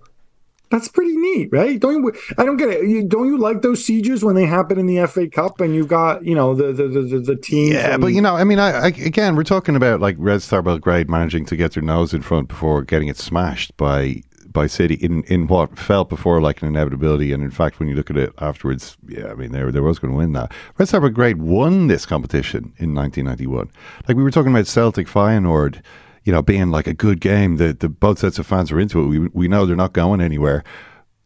That's 0.70 0.88
pretty 0.88 1.15
neat, 1.36 1.48
right? 1.52 1.78
Don't 1.78 2.02
you? 2.02 2.12
I 2.38 2.44
don't 2.44 2.56
get 2.56 2.68
it. 2.68 2.88
You, 2.88 3.04
don't 3.04 3.26
you 3.26 3.38
like 3.38 3.62
those 3.62 3.84
sieges 3.84 4.24
when 4.24 4.34
they 4.34 4.46
happen 4.46 4.78
in 4.78 4.86
the 4.86 5.06
FA 5.06 5.28
Cup 5.28 5.60
and 5.60 5.74
you've 5.74 5.88
got 5.88 6.24
you 6.24 6.34
know 6.34 6.54
the 6.54 6.72
the 6.72 6.88
the, 6.88 7.18
the, 7.20 7.36
team? 7.36 7.72
Yeah, 7.72 7.96
but 7.96 8.08
you 8.08 8.20
know, 8.20 8.36
I 8.36 8.44
mean, 8.44 8.58
I, 8.58 8.70
I 8.70 8.86
again, 8.88 9.36
we're 9.36 9.44
talking 9.44 9.76
about 9.76 10.00
like 10.00 10.16
Red 10.18 10.42
Star 10.42 10.62
Belgrade 10.62 11.08
managing 11.08 11.44
to 11.46 11.56
get 11.56 11.72
their 11.72 11.82
nose 11.82 12.14
in 12.14 12.22
front 12.22 12.48
before 12.48 12.82
getting 12.82 13.08
it 13.08 13.16
smashed 13.16 13.76
by 13.76 14.22
by 14.56 14.66
City 14.66 14.94
in, 14.94 15.22
in 15.24 15.46
what 15.48 15.78
felt 15.78 16.08
before 16.08 16.40
like 16.40 16.62
an 16.62 16.68
inevitability, 16.68 17.30
and 17.32 17.42
in 17.42 17.50
fact, 17.50 17.78
when 17.78 17.88
you 17.88 17.94
look 17.94 18.10
at 18.10 18.16
it 18.16 18.32
afterwards, 18.38 18.96
yeah, 19.06 19.26
I 19.26 19.34
mean, 19.34 19.52
they 19.52 19.62
there 19.70 19.82
was 19.82 19.98
going 19.98 20.12
to 20.12 20.16
win 20.16 20.32
that. 20.32 20.50
Red 20.78 20.88
Star 20.88 21.00
Belgrade 21.00 21.36
won 21.36 21.88
this 21.88 22.06
competition 22.06 22.72
in 22.78 22.94
1991. 22.94 23.70
Like 24.08 24.16
we 24.16 24.22
were 24.22 24.30
talking 24.30 24.50
about 24.50 24.66
Celtic 24.66 25.06
Feyenoord. 25.06 25.82
You 26.24 26.32
know, 26.32 26.42
being 26.42 26.72
like 26.72 26.88
a 26.88 26.94
good 26.94 27.20
game, 27.20 27.56
the, 27.56 27.72
the 27.72 27.88
both 27.88 28.18
sets 28.18 28.40
of 28.40 28.48
fans 28.48 28.72
are 28.72 28.80
into 28.80 29.00
it. 29.00 29.06
We 29.06 29.18
we 29.28 29.46
know 29.46 29.64
they're 29.64 29.76
not 29.76 29.92
going 29.92 30.20
anywhere. 30.20 30.64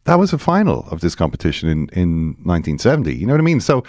That 0.05 0.17
was 0.17 0.33
a 0.33 0.39
final 0.39 0.87
of 0.89 1.01
this 1.01 1.13
competition 1.13 1.69
in, 1.69 1.89
in 1.89 2.27
1970. 2.43 3.13
You 3.13 3.27
know 3.27 3.33
what 3.33 3.39
I 3.39 3.43
mean? 3.43 3.59
So 3.59 3.83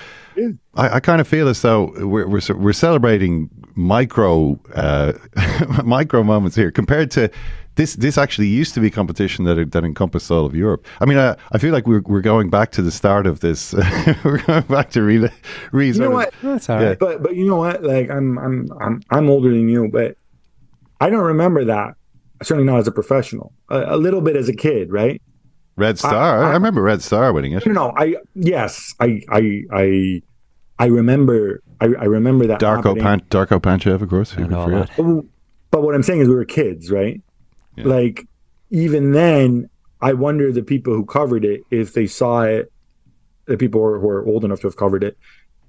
I, 0.75 0.97
I 0.97 1.01
kind 1.01 1.23
of 1.23 1.29
feel 1.29 1.49
as 1.49 1.63
though 1.63 1.93
we're 1.97 2.29
we're, 2.29 2.41
we're 2.55 2.73
celebrating 2.75 3.49
micro 3.75 4.61
uh, 4.75 5.15
micro 5.85 6.23
moments 6.23 6.55
here 6.55 6.71
compared 6.71 7.11
to 7.13 7.31
this. 7.77 7.97
This 7.97 8.19
actually 8.19 8.49
used 8.49 8.75
to 8.75 8.81
be 8.81 8.91
competition 8.91 9.47
that 9.47 9.73
that 9.73 9.85
encompassed 9.85 10.31
all 10.31 10.45
of 10.45 10.55
Europe. 10.55 10.87
I 11.01 11.07
mean, 11.07 11.17
I, 11.17 11.35
I 11.53 11.59
feel 11.59 11.73
like 11.73 11.87
we're 11.87 12.03
we're 12.05 12.21
going 12.21 12.51
back 12.51 12.73
to 12.73 12.83
the 12.83 12.91
start 12.91 13.27
of 13.27 13.41
this. 13.41 13.73
we're 14.25 14.43
going 14.43 14.65
back 14.65 14.91
to 14.91 15.03
re, 15.03 15.31
re 15.73 15.87
you 15.87 15.95
know 15.95 16.11
what? 16.11 16.35
That's 16.43 16.69
all 16.69 16.77
right. 16.77 16.99
But 16.99 17.23
but 17.23 17.37
you 17.37 17.47
know 17.47 17.57
what? 17.57 17.83
Like 17.83 18.11
I'm 18.11 18.39
I'm 18.39 18.69
I'm 18.81 19.03
I'm 19.11 19.31
older 19.31 19.51
than 19.51 19.69
you, 19.69 19.89
but 19.89 20.17
I 21.01 21.09
don't 21.09 21.25
remember 21.25 21.65
that. 21.65 21.95
Certainly 22.43 22.71
not 22.71 22.81
as 22.81 22.89
a 22.89 22.93
professional. 22.93 23.55
A, 23.71 23.95
a 23.95 23.97
little 23.97 24.21
bit 24.21 24.37
as 24.37 24.51
a 24.51 24.55
kid, 24.55 24.93
right? 24.93 25.23
Red 25.77 25.95
uh, 25.95 25.99
Star. 25.99 26.45
I, 26.45 26.51
I 26.51 26.53
remember 26.53 26.83
Red 26.83 27.03
Star 27.03 27.33
winning 27.33 27.53
it. 27.53 27.67
No, 27.67 27.73
no, 27.73 27.95
I 27.97 28.17
yes, 28.35 28.95
I 29.01 29.23
I 29.29 29.63
I 29.73 30.23
I 30.79 30.87
remember 30.87 31.63
I, 31.81 31.87
I 31.87 32.05
remember 32.05 32.47
that. 32.47 32.61
Darko 32.61 32.85
happening. 32.85 33.03
Pan, 33.03 33.21
Darko 33.31 33.61
Panchev, 33.61 34.03
of 34.03 34.09
course. 34.09 34.33
Who 34.33 34.47
could 34.47 34.65
forget? 34.65 34.91
But, 34.97 35.25
but 35.71 35.83
what 35.83 35.95
I'm 35.95 36.03
saying 36.03 36.21
is 36.21 36.29
we 36.29 36.35
were 36.35 36.45
kids, 36.45 36.91
right? 36.91 37.21
Like 37.77 38.27
even 38.71 39.13
then, 39.13 39.71
I 40.01 40.13
wonder 40.13 40.53
the 40.53 40.63
people 40.63 40.95
who 40.95 41.05
covered 41.05 41.45
it 41.45 41.63
if 41.71 41.95
they 41.95 42.07
saw 42.07 42.43
it, 42.43 42.73
the 43.47 43.57
people 43.57 43.81
who 43.81 43.87
are, 43.87 43.99
who 44.01 44.09
are 44.09 44.27
old 44.27 44.45
enough 44.45 44.61
to 44.61 44.67
have 44.67 44.77
covered 44.77 45.05
it, 45.05 45.17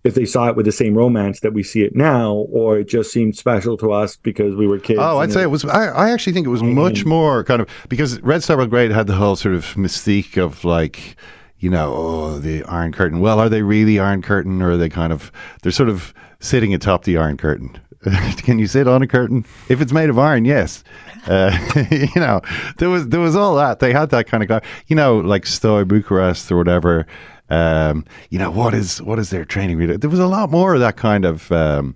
if 0.04 0.16
they 0.16 0.26
saw 0.26 0.50
it 0.50 0.56
with 0.56 0.66
the 0.66 0.72
same 0.72 0.96
romance 0.96 1.40
that 1.40 1.54
we 1.54 1.64
see 1.64 1.82
it 1.82 1.96
now, 1.96 2.34
or 2.34 2.80
it 2.80 2.88
just 2.88 3.12
seemed 3.12 3.38
special 3.38 3.78
to 3.78 3.92
us 3.92 4.18
because 4.18 4.56
we 4.56 4.68
were 4.68 4.80
kids. 4.80 5.00
Oh, 5.02 5.20
I'd 5.20 5.32
say 5.32 5.44
it 5.44 5.52
was. 5.52 5.64
I, 5.66 5.88
I 5.88 6.12
actually 6.12 6.34
think 6.34 6.46
it 6.46 6.50
was 6.50 6.64
much 6.64 7.06
more 7.06 7.44
kind 7.44 7.62
of 7.62 7.70
because 7.90 8.20
Red 8.22 8.44
Star 8.44 8.58
Belgrade 8.58 8.92
had 8.92 9.08
the 9.08 9.16
whole 9.16 9.36
sort 9.36 9.56
of 9.56 9.66
mystique 9.76 10.38
of 10.38 10.66
like, 10.66 11.16
you 11.60 11.70
know, 11.70 11.94
oh, 11.96 12.40
the 12.40 12.64
Iron 12.64 12.92
Curtain. 12.92 13.20
Well, 13.22 13.40
are 13.40 13.50
they 13.50 13.62
really 13.62 14.00
Iron 14.00 14.22
Curtain, 14.22 14.62
or 14.62 14.72
are 14.72 14.78
they 14.78 14.90
kind 14.90 15.14
of 15.14 15.32
they're 15.62 15.72
sort 15.72 15.90
of 15.90 16.14
sitting 16.40 16.74
atop 16.74 17.06
the 17.06 17.18
Iron 17.18 17.38
Curtain? 17.38 17.80
Can 18.38 18.60
you 18.60 18.68
sit 18.68 18.88
on 18.88 19.02
a 19.02 19.08
curtain 19.08 19.46
if 19.70 19.80
it's 19.80 19.94
made 19.94 20.10
of 20.10 20.20
iron? 20.20 20.44
Yes. 20.44 20.84
Uh, 21.26 21.58
you 21.90 22.10
know, 22.18 22.42
there 22.78 22.90
was 22.90 23.08
there 23.08 23.22
was 23.22 23.36
all 23.36 23.56
that. 23.56 23.80
They 23.80 23.94
had 23.94 24.10
that 24.10 24.28
kind 24.28 24.44
of, 24.44 24.50
guy, 24.50 24.62
you 24.88 24.96
know, 24.96 25.20
like 25.20 25.46
Steaua 25.46 25.86
Bucharest 25.86 26.52
or 26.52 26.58
whatever. 26.58 27.08
Um, 27.54 28.06
you 28.30 28.40
know, 28.40 28.52
what 28.52 28.74
is 28.74 29.02
what 29.02 29.20
is 29.20 29.30
their 29.30 29.46
training? 29.46 30.00
There 30.00 30.10
was 30.10 30.20
a 30.20 30.28
lot 30.28 30.50
more 30.50 30.74
of 30.74 30.80
that 30.80 30.98
kind 30.98 31.26
of. 31.26 31.52
Um, 31.52 31.96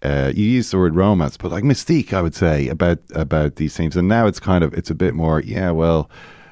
uh, 0.00 0.30
you 0.34 0.44
use 0.44 0.70
the 0.70 0.78
word 0.78 0.94
romance, 0.94 1.36
but 1.36 1.50
like 1.50 1.64
mystique, 1.64 2.12
I 2.12 2.22
would 2.22 2.34
say 2.34 2.68
about 2.68 2.98
about 3.14 3.56
these 3.56 3.74
teams. 3.74 3.96
And 3.96 4.06
now 4.08 4.26
it's 4.26 4.40
kind 4.40 4.62
of 4.64 4.72
it's 4.72 4.90
a 4.90 4.94
bit 4.94 5.14
more. 5.14 5.40
Yeah, 5.40 5.72
well, 5.72 6.08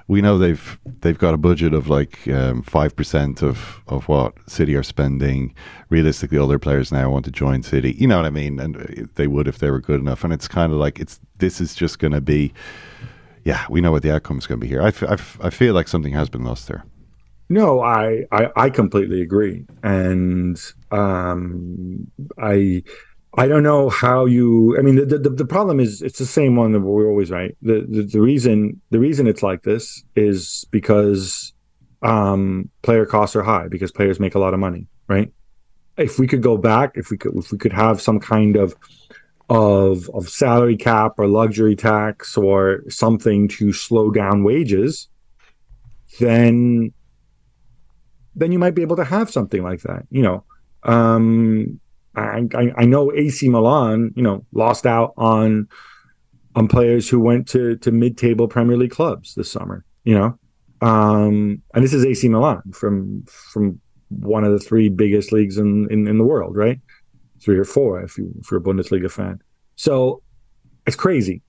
we 0.09 0.21
know 0.21 0.37
they've 0.37 0.78
they've 1.02 1.16
got 1.16 1.33
a 1.33 1.38
budget 1.38 1.73
of 1.73 1.88
like 1.88 2.19
five 2.64 2.95
percent 2.97 3.43
of 3.43 3.83
of 3.87 4.09
what 4.09 4.35
City 4.49 4.75
are 4.75 4.83
spending. 4.83 5.55
Realistically, 5.90 6.38
all 6.38 6.49
their 6.49 6.59
players 6.59 6.90
now 6.90 7.09
want 7.11 7.25
to 7.25 7.31
join 7.31 7.62
City. 7.62 7.93
You 7.93 8.09
know 8.09 8.16
what 8.16 8.26
I 8.26 8.31
mean? 8.31 8.59
And 8.61 9.09
they 9.14 9.28
would 9.28 9.47
if 9.49 9.59
they 9.59 9.71
were 9.71 9.81
good 9.81 10.00
enough. 10.00 10.25
And 10.25 10.33
it's 10.33 10.49
kind 10.49 10.73
of 10.73 10.78
like 10.78 10.99
it's 10.99 11.21
this 11.38 11.61
is 11.61 11.75
just 11.75 11.99
going 12.00 12.12
to 12.12 12.21
be. 12.21 12.52
Yeah, 13.45 13.64
we 13.71 13.81
know 13.81 13.93
what 13.93 14.02
the 14.02 14.12
outcome 14.12 14.38
is 14.38 14.47
going 14.49 14.59
to 14.61 14.64
be 14.64 14.69
here. 14.69 14.83
I, 14.83 14.88
f- 14.88 15.05
I, 15.05 15.12
f- 15.12 15.38
I 15.40 15.50
feel 15.50 15.73
like 15.73 15.87
something 15.87 16.12
has 16.14 16.28
been 16.28 16.43
lost 16.43 16.66
there. 16.66 16.85
No, 17.48 17.80
I, 17.80 18.24
I 18.32 18.50
I 18.56 18.70
completely 18.70 19.22
agree, 19.22 19.64
and 19.84 20.60
um, 20.90 22.10
I 22.38 22.82
I 23.38 23.46
don't 23.46 23.62
know 23.62 23.88
how 23.88 24.24
you. 24.24 24.76
I 24.78 24.82
mean, 24.82 24.96
the, 24.96 25.18
the 25.18 25.30
the 25.30 25.44
problem 25.44 25.78
is 25.78 26.02
it's 26.02 26.18
the 26.18 26.26
same 26.26 26.56
one 26.56 26.72
that 26.72 26.80
we're 26.80 27.06
always 27.06 27.30
right. 27.30 27.56
The, 27.62 27.86
the 27.88 28.02
the 28.02 28.20
reason 28.20 28.80
the 28.90 28.98
reason 28.98 29.28
it's 29.28 29.44
like 29.44 29.62
this 29.62 30.02
is 30.16 30.64
because 30.72 31.52
um, 32.02 32.68
player 32.82 33.06
costs 33.06 33.36
are 33.36 33.42
high 33.44 33.68
because 33.68 33.92
players 33.92 34.18
make 34.18 34.34
a 34.34 34.40
lot 34.40 34.52
of 34.54 34.58
money, 34.60 34.88
right? 35.06 35.30
If 35.96 36.18
we 36.18 36.26
could 36.26 36.42
go 36.42 36.56
back, 36.56 36.92
if 36.96 37.10
we 37.10 37.16
could 37.16 37.36
if 37.36 37.52
we 37.52 37.58
could 37.58 37.72
have 37.72 38.00
some 38.00 38.18
kind 38.18 38.56
of 38.56 38.74
of 39.48 40.10
of 40.14 40.28
salary 40.28 40.76
cap 40.76 41.12
or 41.18 41.28
luxury 41.28 41.76
tax 41.76 42.36
or 42.36 42.82
something 42.88 43.46
to 43.48 43.72
slow 43.72 44.10
down 44.10 44.42
wages, 44.42 45.08
then 46.18 46.92
then 48.37 48.52
you 48.52 48.59
might 48.59 48.75
be 48.75 48.83
able 48.83 48.97
to 48.97 49.05
have 49.05 49.31
something 49.31 49.62
like 49.62 49.81
that. 49.81 50.07
You 50.11 50.23
know, 50.23 50.45
um, 50.83 51.81
I, 52.14 52.47
I, 52.55 52.73
I 52.76 52.85
know 52.85 53.12
AC 53.12 53.49
Milan, 53.49 54.12
you 54.14 54.23
know, 54.23 54.45
lost 54.52 54.87
out 54.87 55.14
on 55.16 55.69
on 56.55 56.69
players 56.69 57.09
who 57.09 57.19
went 57.19 57.49
to 57.49 57.76
to 57.78 57.90
mid 57.90 58.16
table 58.16 58.47
Premier 58.47 58.76
League 58.76 58.93
clubs 58.93 59.35
this 59.35 59.50
summer. 59.50 59.85
You 60.05 60.14
know, 60.14 60.38
um, 60.87 61.62
and 61.75 61.83
this 61.83 61.95
is 61.95 62.05
AC 62.05 62.28
Milan 62.28 62.62
from 62.73 63.25
from 63.26 63.81
one 64.09 64.45
of 64.45 64.52
the 64.52 64.61
three 64.61 64.88
biggest 64.88 65.33
leagues 65.33 65.59
in 65.59 65.88
in, 65.90 66.07
in 66.07 66.19
the 66.19 66.25
world, 66.25 66.57
right? 66.57 66.78
Three 67.40 67.59
or 67.59 67.64
four 67.64 68.02
if 68.02 68.16
you 68.19 68.33
if 68.40 68.50
you're 68.50 68.61
a 68.61 68.62
Bundesliga 68.62 69.11
fan. 69.11 69.40
So 69.76 70.23
it's 70.87 70.97
crazy, 70.97 71.43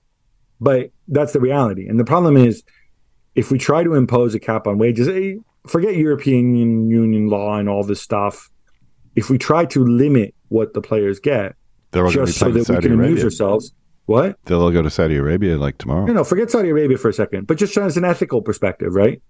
but 0.60 0.90
that's 1.06 1.32
the 1.32 1.40
reality. 1.40 1.86
And 1.86 2.00
the 2.00 2.04
problem 2.04 2.36
is, 2.36 2.62
if 3.34 3.50
we 3.50 3.58
try 3.58 3.84
to 3.84 3.94
impose 3.94 4.34
a 4.34 4.40
cap 4.40 4.66
on 4.66 4.78
wages, 4.78 5.08
eh, 5.08 5.36
forget 5.70 5.96
European 5.96 6.56
Union 6.56 7.28
law 7.28 7.56
and 7.56 7.68
all 7.68 7.84
this 7.84 8.00
stuff. 8.00 8.50
If 9.16 9.30
we 9.30 9.38
try 9.38 9.64
to 9.66 9.84
limit 9.84 10.34
what 10.48 10.74
the 10.74 10.80
players 10.80 11.18
get, 11.18 11.56
They're 11.90 12.08
just 12.08 12.38
so 12.38 12.46
that 12.46 12.54
we 12.54 12.64
Saudi 12.64 12.88
can 12.88 13.00
amuse 13.00 13.24
ourselves, 13.24 13.72
what? 14.08 14.38
They'll 14.44 14.62
all 14.62 14.70
go 14.70 14.80
to 14.80 14.88
Saudi 14.88 15.16
Arabia 15.16 15.58
like 15.58 15.76
tomorrow. 15.76 16.06
No, 16.06 16.14
no, 16.14 16.24
forget 16.24 16.50
Saudi 16.50 16.70
Arabia 16.70 16.96
for 16.96 17.10
a 17.10 17.12
second, 17.12 17.46
but 17.46 17.58
just 17.58 17.76
as 17.76 17.98
an 17.98 18.04
ethical 18.04 18.40
perspective, 18.40 18.94
right? 18.94 19.20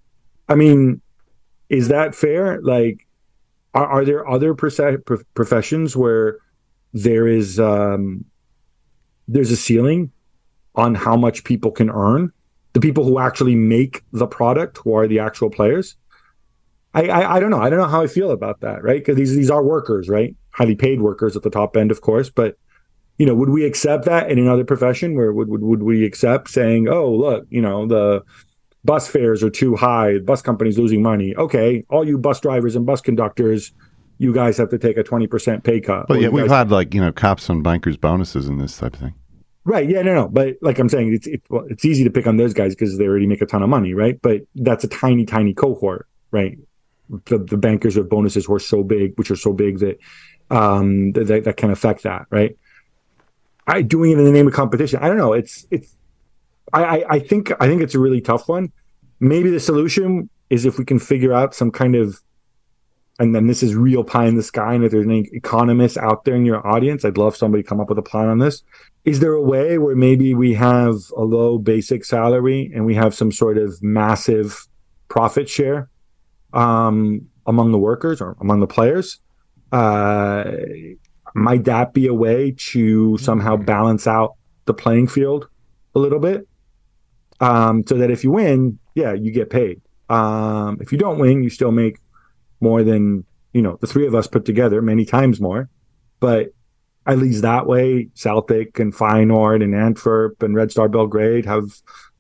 I 0.49 0.55
mean, 0.55 1.01
is 1.69 1.89
that 1.89 2.15
fair? 2.15 2.61
Like, 2.63 3.07
are, 3.75 3.87
are 3.87 4.05
there 4.05 4.29
other 4.29 4.55
pro- 4.55 5.01
professions 5.35 5.97
where 5.97 6.39
there 6.93 7.27
is 7.27 7.59
um, 7.59 8.25
there's 9.27 9.51
a 9.51 9.57
ceiling 9.57 10.13
on 10.77 10.95
how 10.95 11.17
much 11.17 11.43
people 11.43 11.73
can 11.73 11.91
earn? 11.91 12.33
The 12.73 12.81
people 12.81 13.05
who 13.05 13.19
actually 13.19 13.57
make 13.57 14.05
the 14.13 14.29
product, 14.29 14.79
who 14.79 14.95
are 14.95 15.09
the 15.09 15.19
actual 15.19 15.51
players. 15.51 15.97
I, 16.95 17.09
I, 17.09 17.37
I 17.37 17.41
don't 17.41 17.51
know. 17.51 17.61
I 17.61 17.69
don't 17.71 17.79
know 17.79 17.87
how 17.87 18.03
I 18.03 18.07
feel 18.07 18.31
about 18.31 18.61
that, 18.61 18.83
right? 18.83 19.01
Because 19.01 19.17
these 19.17 19.35
these 19.35 19.51
are 19.51 19.63
workers, 19.63 20.09
right? 20.09 20.35
Highly 20.51 20.75
paid 20.75 21.01
workers 21.01 21.37
at 21.37 21.43
the 21.43 21.51
top 21.51 21.77
end, 21.77 21.91
of 21.91 22.01
course, 22.01 22.31
but 22.31 22.57
you 23.19 23.27
know, 23.27 23.35
would 23.35 23.51
we 23.51 23.65
accept 23.65 24.05
that 24.05 24.31
in 24.31 24.39
another 24.39 24.65
profession? 24.65 25.17
Where 25.17 25.33
would 25.33 25.49
would, 25.49 25.63
would 25.63 25.83
we 25.83 26.05
accept 26.05 26.49
saying, 26.49 26.89
"Oh, 26.89 27.11
look, 27.11 27.47
you 27.51 27.61
know, 27.61 27.87
the 27.87 28.23
bus 28.85 29.09
fares 29.09 29.43
are 29.43 29.51
too 29.51 29.75
high, 29.75 30.19
bus 30.19 30.41
companies 30.41 30.79
losing 30.79 31.03
money." 31.03 31.35
Okay, 31.37 31.85
all 31.91 32.07
you 32.07 32.17
bus 32.17 32.41
drivers 32.41 32.77
and 32.77 32.87
bus 32.87 33.01
conductors, 33.01 33.73
you 34.19 34.33
guys 34.33 34.57
have 34.57 34.71
to 34.71 34.79
take 34.79 34.97
a 34.97 35.05
20% 35.05 35.65
pay 35.65 35.81
cut. 35.81 36.07
But 36.07 36.21
yeah, 36.21 36.29
we've 36.29 36.45
guys- 36.45 36.57
had 36.57 36.71
like 36.71 36.95
you 36.95 37.01
know 37.01 37.13
cops 37.13 37.49
and 37.49 37.63
bankers' 37.63 37.97
bonuses 37.97 38.47
and 38.49 38.61
this 38.61 38.79
type 38.79 38.95
of 38.95 39.01
thing. 39.01 39.15
Right. 39.65 39.89
Yeah. 39.89 40.03
No. 40.03 40.15
No. 40.15 40.29
But 40.29 40.57
like 40.63 40.79
I'm 40.79 40.89
saying, 40.89 41.13
it's 41.13 41.27
it, 41.27 41.43
well, 41.51 41.67
it's 41.69 41.85
easy 41.85 42.05
to 42.05 42.11
pick 42.11 42.27
on 42.27 42.37
those 42.37 42.55
guys 42.55 42.75
because 42.75 42.99
they 42.99 43.05
already 43.05 43.27
make 43.27 43.43
a 43.43 43.47
ton 43.47 43.63
of 43.63 43.69
money, 43.69 43.95
right? 43.95 44.19
But 44.23 44.43
that's 44.55 44.85
a 44.85 44.89
tiny, 44.89 45.27
tiny 45.27 45.53
cohort, 45.55 46.07
right? 46.31 46.57
The 47.27 47.39
the 47.39 47.57
bankers 47.57 47.97
with 47.97 48.09
bonuses 48.09 48.47
who 48.47 48.55
are 48.55 48.61
so 48.61 48.83
big, 48.83 49.17
which 49.17 49.31
are 49.31 49.37
so 49.37 49.53
big 49.53 49.79
that 49.79 49.99
um 50.51 51.13
that 51.13 51.45
that, 51.45 51.57
can 51.57 51.71
affect 51.71 52.03
that, 52.03 52.27
right? 52.31 52.57
I 53.67 53.83
doing 53.83 54.13
it 54.13 54.19
in 54.19 54.25
the 54.25 54.33
name 54.33 54.47
of 54.47 54.55
competition. 54.55 55.01
I 55.03 55.09
don't 55.09 55.19
know. 55.19 55.33
It's 55.33 55.67
it's. 55.71 55.95
I, 56.73 56.85
I 56.85 57.05
I 57.11 57.19
think 57.19 57.53
I 57.61 57.67
think 57.67 57.83
it's 57.83 57.95
a 57.95 57.99
really 57.99 58.21
tough 58.21 58.49
one. 58.49 58.73
Maybe 59.21 59.51
the 59.51 59.61
solution 59.61 60.29
is 60.51 60.65
if 60.65 60.79
we 60.79 60.85
can 60.85 60.99
figure 60.99 61.33
out 61.33 61.55
some 61.55 61.71
kind 61.71 61.95
of 61.95 62.21
and 63.19 63.35
then 63.35 63.49
this 63.49 63.63
is 63.63 63.75
real 63.75 64.05
pie 64.05 64.27
in 64.27 64.37
the 64.37 64.43
sky. 64.43 64.75
And 64.75 64.85
if 64.85 64.93
there's 64.93 65.07
any 65.07 65.29
economists 65.33 65.97
out 65.97 66.25
there 66.25 66.37
in 66.37 66.47
your 66.47 66.65
audience, 66.67 67.05
I'd 67.05 67.19
love 67.19 67.37
somebody 67.37 67.63
come 67.63 67.81
up 67.81 67.89
with 67.89 67.99
a 67.99 68.03
plan 68.03 68.29
on 68.29 68.39
this. 68.39 68.63
Is 69.05 69.21
there 69.21 69.33
a 69.33 69.43
way 69.43 69.79
where 69.79 69.97
maybe 69.97 70.35
we 70.35 70.55
have 70.55 70.95
a 71.17 71.23
low 71.23 71.59
basic 71.59 72.05
salary 72.05 72.71
and 72.75 72.87
we 72.87 72.95
have 72.95 73.15
some 73.15 73.33
sort 73.33 73.59
of 73.59 73.83
massive 73.83 74.69
profit 75.09 75.49
share 75.49 75.89
um, 76.53 77.27
among 77.47 77.73
the 77.73 77.79
workers 77.79 78.21
or 78.21 78.37
among 78.41 78.61
the 78.61 78.67
players? 78.67 79.21
Uh, 79.73 80.45
might 81.35 81.65
that 81.65 81.93
be 81.93 82.07
a 82.07 82.15
way 82.15 82.55
to 82.57 83.19
somehow 83.19 83.57
balance 83.57 84.07
out 84.07 84.35
the 84.65 84.75
playing 84.75 85.09
field 85.09 85.49
a 85.95 85.99
little 85.99 86.19
bit? 86.19 86.49
Um, 87.41 87.85
so 87.87 87.97
that 87.97 88.11
if 88.11 88.25
you 88.25 88.33
win, 88.33 88.79
yeah, 88.95 89.13
you 89.13 89.31
get 89.31 89.51
paid. 89.51 89.81
Um, 90.09 90.79
if 90.81 90.91
you 90.91 90.99
don't 90.99 91.19
win, 91.19 91.43
you 91.43 91.51
still 91.51 91.71
make 91.71 91.99
more 92.61 92.83
than 92.83 93.25
you 93.53 93.63
know 93.63 93.79
the 93.81 93.87
three 93.87 94.07
of 94.07 94.15
us 94.15 94.27
put 94.27 94.45
together, 94.45 94.83
many 94.83 95.05
times 95.05 95.41
more. 95.41 95.69
But 96.21 96.49
at 97.07 97.19
least 97.19 97.43
that 97.43 97.67
way, 97.67 98.09
Celtic 98.15 98.79
and 98.79 98.95
Feyenoord 98.95 99.63
and 99.63 99.75
Antwerp 99.75 100.43
and 100.43 100.55
Red 100.55 100.71
Star 100.71 100.89
Belgrade 100.89 101.47
have 101.47 101.71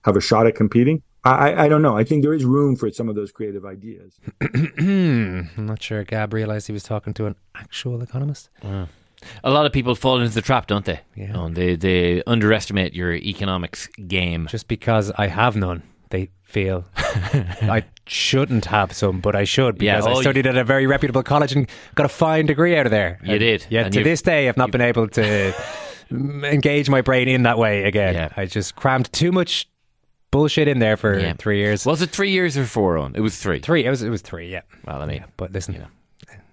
have 0.04 0.16
a 0.16 0.20
shot 0.20 0.46
at 0.46 0.54
competing. 0.54 1.02
I, 1.24 1.30
I, 1.30 1.64
I 1.64 1.68
don't 1.68 1.82
know. 1.82 1.96
I 1.96 2.04
think 2.04 2.22
there 2.22 2.34
is 2.34 2.44
room 2.44 2.76
for 2.76 2.90
some 2.90 3.08
of 3.08 3.14
those 3.14 3.32
creative 3.32 3.64
ideas. 3.64 4.18
I'm 4.78 5.48
not 5.56 5.82
sure 5.82 6.04
Gab 6.04 6.32
realised 6.32 6.66
he 6.66 6.72
was 6.72 6.82
talking 6.82 7.14
to 7.14 7.26
an 7.26 7.36
actual 7.54 8.02
economist. 8.02 8.50
Wow. 8.62 8.88
A 9.42 9.50
lot 9.50 9.66
of 9.66 9.72
people 9.72 9.94
fall 9.94 10.20
into 10.20 10.32
the 10.32 10.42
trap, 10.42 10.68
don't 10.68 10.84
they? 10.84 11.00
Yeah. 11.16 11.32
Oh, 11.34 11.48
they 11.48 11.74
they 11.74 12.22
underestimate 12.24 12.94
your 12.94 13.12
economics 13.14 13.88
game. 14.06 14.46
Just 14.48 14.68
because 14.68 15.10
I 15.18 15.26
have 15.26 15.56
none, 15.56 15.82
they 16.10 16.30
feel 16.44 16.84
I 16.96 17.84
shouldn't 18.06 18.66
have 18.66 18.92
some, 18.92 19.20
but 19.20 19.34
I 19.34 19.44
should 19.44 19.82
Yeah, 19.82 19.96
because 19.96 20.06
oh, 20.06 20.18
I 20.18 20.22
studied 20.22 20.46
at 20.46 20.56
a 20.56 20.64
very 20.64 20.86
reputable 20.86 21.22
college 21.22 21.52
and 21.52 21.68
got 21.94 22.06
a 22.06 22.08
fine 22.08 22.46
degree 22.46 22.76
out 22.76 22.86
of 22.86 22.90
there. 22.90 23.18
You 23.22 23.32
And 23.32 23.40
did, 23.40 23.66
Yeah, 23.68 23.84
and 23.84 23.92
to 23.92 24.02
this 24.02 24.22
day, 24.22 24.48
I've 24.48 24.56
not 24.56 24.70
been 24.70 24.80
able 24.80 25.08
to 25.08 25.52
engage 26.10 26.88
my 26.88 27.02
brain 27.02 27.28
in 27.28 27.42
that 27.42 27.58
way 27.58 27.84
again. 27.84 28.14
Yeah. 28.14 28.28
I 28.36 28.46
just 28.46 28.76
crammed 28.76 29.12
too 29.12 29.32
much 29.32 29.68
bullshit 30.30 30.68
in 30.68 30.78
there 30.78 30.96
for 30.96 31.18
Yeah. 31.18 31.32
three 31.38 31.58
years. 31.58 31.84
Was 31.86 32.02
it 32.02 32.10
three 32.10 32.30
years 32.30 32.56
or 32.56 32.64
four 32.64 32.98
on? 32.98 33.14
It 33.14 33.20
was 33.20 33.36
three. 33.38 33.60
Three. 33.60 33.84
It 33.84 33.90
was. 33.90 34.02
It 34.02 34.10
was 34.10 34.22
three. 34.22 34.48
Yeah. 34.50 34.62
Well, 34.86 35.00
I 35.02 35.06
mean, 35.06 35.24
But 35.36 35.52
listen, 35.52 35.86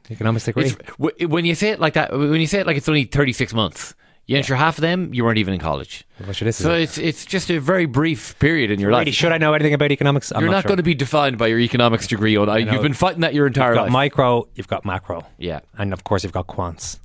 economics 0.10 0.46
degree. 0.46 0.72
It's, 0.98 1.26
when 1.28 1.46
you 1.46 1.56
say 1.56 1.70
it 1.70 1.80
like 1.80 1.94
that, 1.94 2.12
when 2.12 2.40
you 2.42 2.48
say 2.48 2.60
it 2.60 2.68
like 2.68 2.78
it's 2.78 2.88
only 2.90 3.06
36 3.06 3.54
months, 3.54 3.96
you 4.28 4.38
enter 4.38 4.56
half 4.56 4.78
of 4.78 4.82
them, 4.82 5.14
you 5.14 5.24
weren't 5.24 5.38
even 5.38 5.54
in 5.54 5.60
college. 5.60 6.04
So 6.52 6.72
it's 6.74 6.98
it's 6.98 7.26
just 7.26 7.52
a 7.52 7.60
very 7.60 7.86
brief 7.86 8.38
period 8.40 8.72
in 8.72 8.80
your 8.80 8.90
Really, 8.90 9.06
life. 9.06 9.14
should 9.14 9.32
I 9.32 9.38
know 9.38 9.54
anything 9.54 9.74
about 9.76 9.92
economics? 9.92 10.32
I'm 10.34 10.42
You're 10.42 10.52
not, 10.52 10.64
sure. 10.64 10.70
going 10.70 10.78
to 10.78 10.84
be 10.84 10.96
defined 10.96 11.38
by 11.38 11.48
your 11.48 11.60
economics 11.60 12.08
degree. 12.08 12.36
On 12.36 12.50
uh, 12.50 12.56
you've 12.56 12.82
been 12.82 12.94
fighting 12.94 13.22
that 13.22 13.34
your 13.36 13.46
entire 13.46 13.76
life. 13.76 13.76
You've 13.76 13.78
got 13.78 13.84
life. 13.86 13.92
micro, 13.92 14.48
you've 14.56 14.68
got 14.68 14.86
macro. 14.86 15.26
Yeah. 15.38 15.60
And 15.78 15.94
of 15.94 16.04
course, 16.04 16.24
you've 16.24 16.34
got 16.34 16.48
quants. 16.48 16.98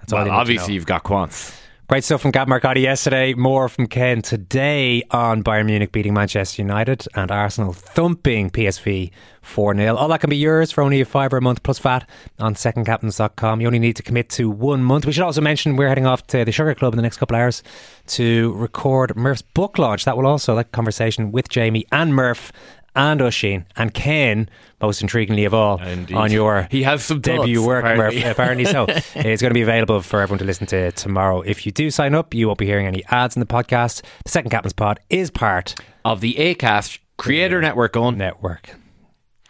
That's 0.00 0.12
well, 0.12 0.20
all 0.22 0.26
you 0.26 0.30
need 0.32 0.36
to 0.36 0.40
obviously, 0.40 0.68
know. 0.68 0.74
you've 0.74 0.86
got 0.86 1.04
quants. 1.04 1.54
Great 1.92 2.04
stuff 2.04 2.22
from 2.22 2.30
Gab 2.30 2.48
Marcotti 2.48 2.80
yesterday. 2.80 3.34
More 3.34 3.68
from 3.68 3.86
Ken 3.86 4.22
today 4.22 5.02
on 5.10 5.44
Bayern 5.44 5.66
Munich 5.66 5.92
beating 5.92 6.14
Manchester 6.14 6.62
United 6.62 7.06
and 7.14 7.30
Arsenal 7.30 7.74
thumping 7.74 8.48
PSV 8.48 9.10
4 9.42 9.74
0. 9.76 9.96
All 9.96 10.08
that 10.08 10.22
can 10.22 10.30
be 10.30 10.38
yours 10.38 10.72
for 10.72 10.82
only 10.82 11.02
a 11.02 11.04
fiver 11.04 11.36
a 11.36 11.42
month 11.42 11.62
plus 11.62 11.78
VAT 11.78 12.08
on 12.38 12.54
secondcaptains.com. 12.54 13.60
You 13.60 13.66
only 13.66 13.78
need 13.78 13.96
to 13.96 14.02
commit 14.02 14.30
to 14.30 14.48
one 14.48 14.82
month. 14.82 15.04
We 15.04 15.12
should 15.12 15.22
also 15.22 15.42
mention 15.42 15.76
we're 15.76 15.90
heading 15.90 16.06
off 16.06 16.26
to 16.28 16.46
the 16.46 16.52
Sugar 16.52 16.74
Club 16.74 16.94
in 16.94 16.96
the 16.96 17.02
next 17.02 17.18
couple 17.18 17.36
of 17.36 17.42
hours 17.42 17.62
to 18.06 18.54
record 18.54 19.14
Murph's 19.14 19.42
book 19.42 19.76
launch. 19.76 20.06
That 20.06 20.16
will 20.16 20.26
also, 20.26 20.56
that 20.56 20.72
conversation 20.72 21.30
with 21.30 21.50
Jamie 21.50 21.84
and 21.92 22.14
Murph 22.14 22.52
and 22.94 23.20
Oisin 23.22 23.66
and 23.76 23.92
Ken, 23.94 24.48
most 24.80 25.02
intriguingly 25.02 25.46
of 25.46 25.54
all, 25.54 25.80
Indeed. 25.82 26.16
on 26.16 26.30
your 26.32 26.68
He 26.70 26.82
has 26.82 27.04
some 27.04 27.20
debut 27.20 27.56
thoughts, 27.56 27.66
work, 27.66 27.84
apparently. 27.84 28.20
Murph. 28.22 28.32
Apparently 28.32 28.64
so. 28.76 28.84
it's 28.88 29.42
going 29.42 29.50
to 29.50 29.54
be 29.54 29.62
available 29.62 30.00
for 30.02 30.20
everyone 30.20 30.38
to 30.40 30.44
listen 30.44 30.66
to 30.68 30.92
tomorrow. 30.92 31.40
If 31.42 31.64
you 31.66 31.72
do 31.72 31.90
sign 31.90 32.14
up, 32.14 32.34
you 32.34 32.46
won't 32.46 32.58
be 32.58 32.66
hearing 32.66 32.86
any 32.86 33.04
ads 33.06 33.36
in 33.36 33.40
the 33.40 33.46
podcast. 33.46 34.02
The 34.24 34.30
Second 34.30 34.50
Captain's 34.50 34.72
Pod 34.74 35.00
is 35.08 35.30
part 35.30 35.74
of 36.04 36.20
the 36.20 36.34
ACAST 36.34 36.98
Creator 37.16 37.60
Network 37.60 37.96
on 37.96 38.18
Network. 38.18 38.74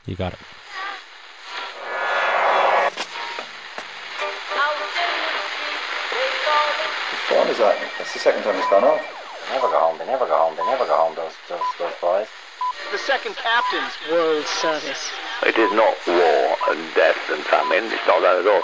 You 0.07 0.17
got 0.17 0.33
it. 0.35 0.39
Whose 7.11 7.21
phone 7.29 7.49
is 7.49 7.59
that? 7.59 7.77
That's 7.99 8.13
the 8.13 8.19
second 8.19 8.43
time 8.43 8.57
it's 8.57 8.69
gone 8.71 8.85
off. 8.85 9.01
They 9.49 9.55
never 9.55 9.69
go 9.69 9.79
home. 9.81 9.99
They 9.99 10.07
never 10.07 10.27
go 10.27 10.37
home. 10.37 10.57
They 10.57 10.65
never 10.65 10.87
go 10.87 10.97
home. 10.97 11.15
Those 11.15 11.35
those 11.49 11.61
those 11.79 11.93
boys. 12.01 12.29
The 12.93 12.99
second 12.99 13.37
captain's 13.37 13.95
World 14.11 14.45
Service. 14.45 15.11
It 15.45 15.57
is 15.57 15.73
not 15.73 15.97
war 16.07 16.57
and 16.69 16.95
death 16.95 17.17
and 17.31 17.43
famine. 17.45 17.85
It's 17.91 18.07
not 18.07 18.21
that 18.21 18.37
at 18.41 18.47
all. 18.47 18.61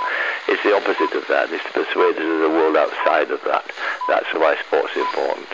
It's 0.48 0.62
the 0.62 0.76
opposite 0.76 1.16
of 1.16 1.26
that. 1.28 1.50
It's 1.50 1.64
to 1.64 1.72
persuade 1.72 2.16
us 2.16 2.30
of 2.34 2.40
the 2.40 2.50
world 2.50 2.76
outside 2.76 3.30
of 3.30 3.40
that. 3.46 3.64
That's 4.06 4.26
why 4.34 4.56
sport's 4.66 4.94
important. 4.96 5.48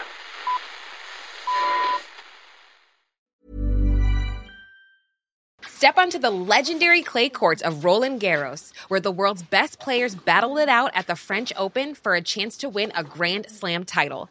Step 5.69 5.97
onto 5.97 6.19
the 6.19 6.31
legendary 6.31 7.03
clay 7.03 7.29
courts 7.29 7.63
of 7.63 7.85
Roland 7.85 8.21
Garros, 8.21 8.73
where 8.89 9.01
the 9.01 9.13
world's 9.13 9.43
best 9.43 9.79
players 9.79 10.15
battle 10.17 10.57
it 10.59 10.69
out 10.69 10.91
at 10.95 11.07
the 11.07 11.15
French 11.15 11.53
Open 11.57 11.95
for 11.95 12.15
a 12.15 12.23
chance 12.23 12.57
to 12.57 12.69
win 12.69 12.91
a 12.97 13.05
Grand 13.05 13.51
Slam 13.51 13.85
title. 13.85 14.31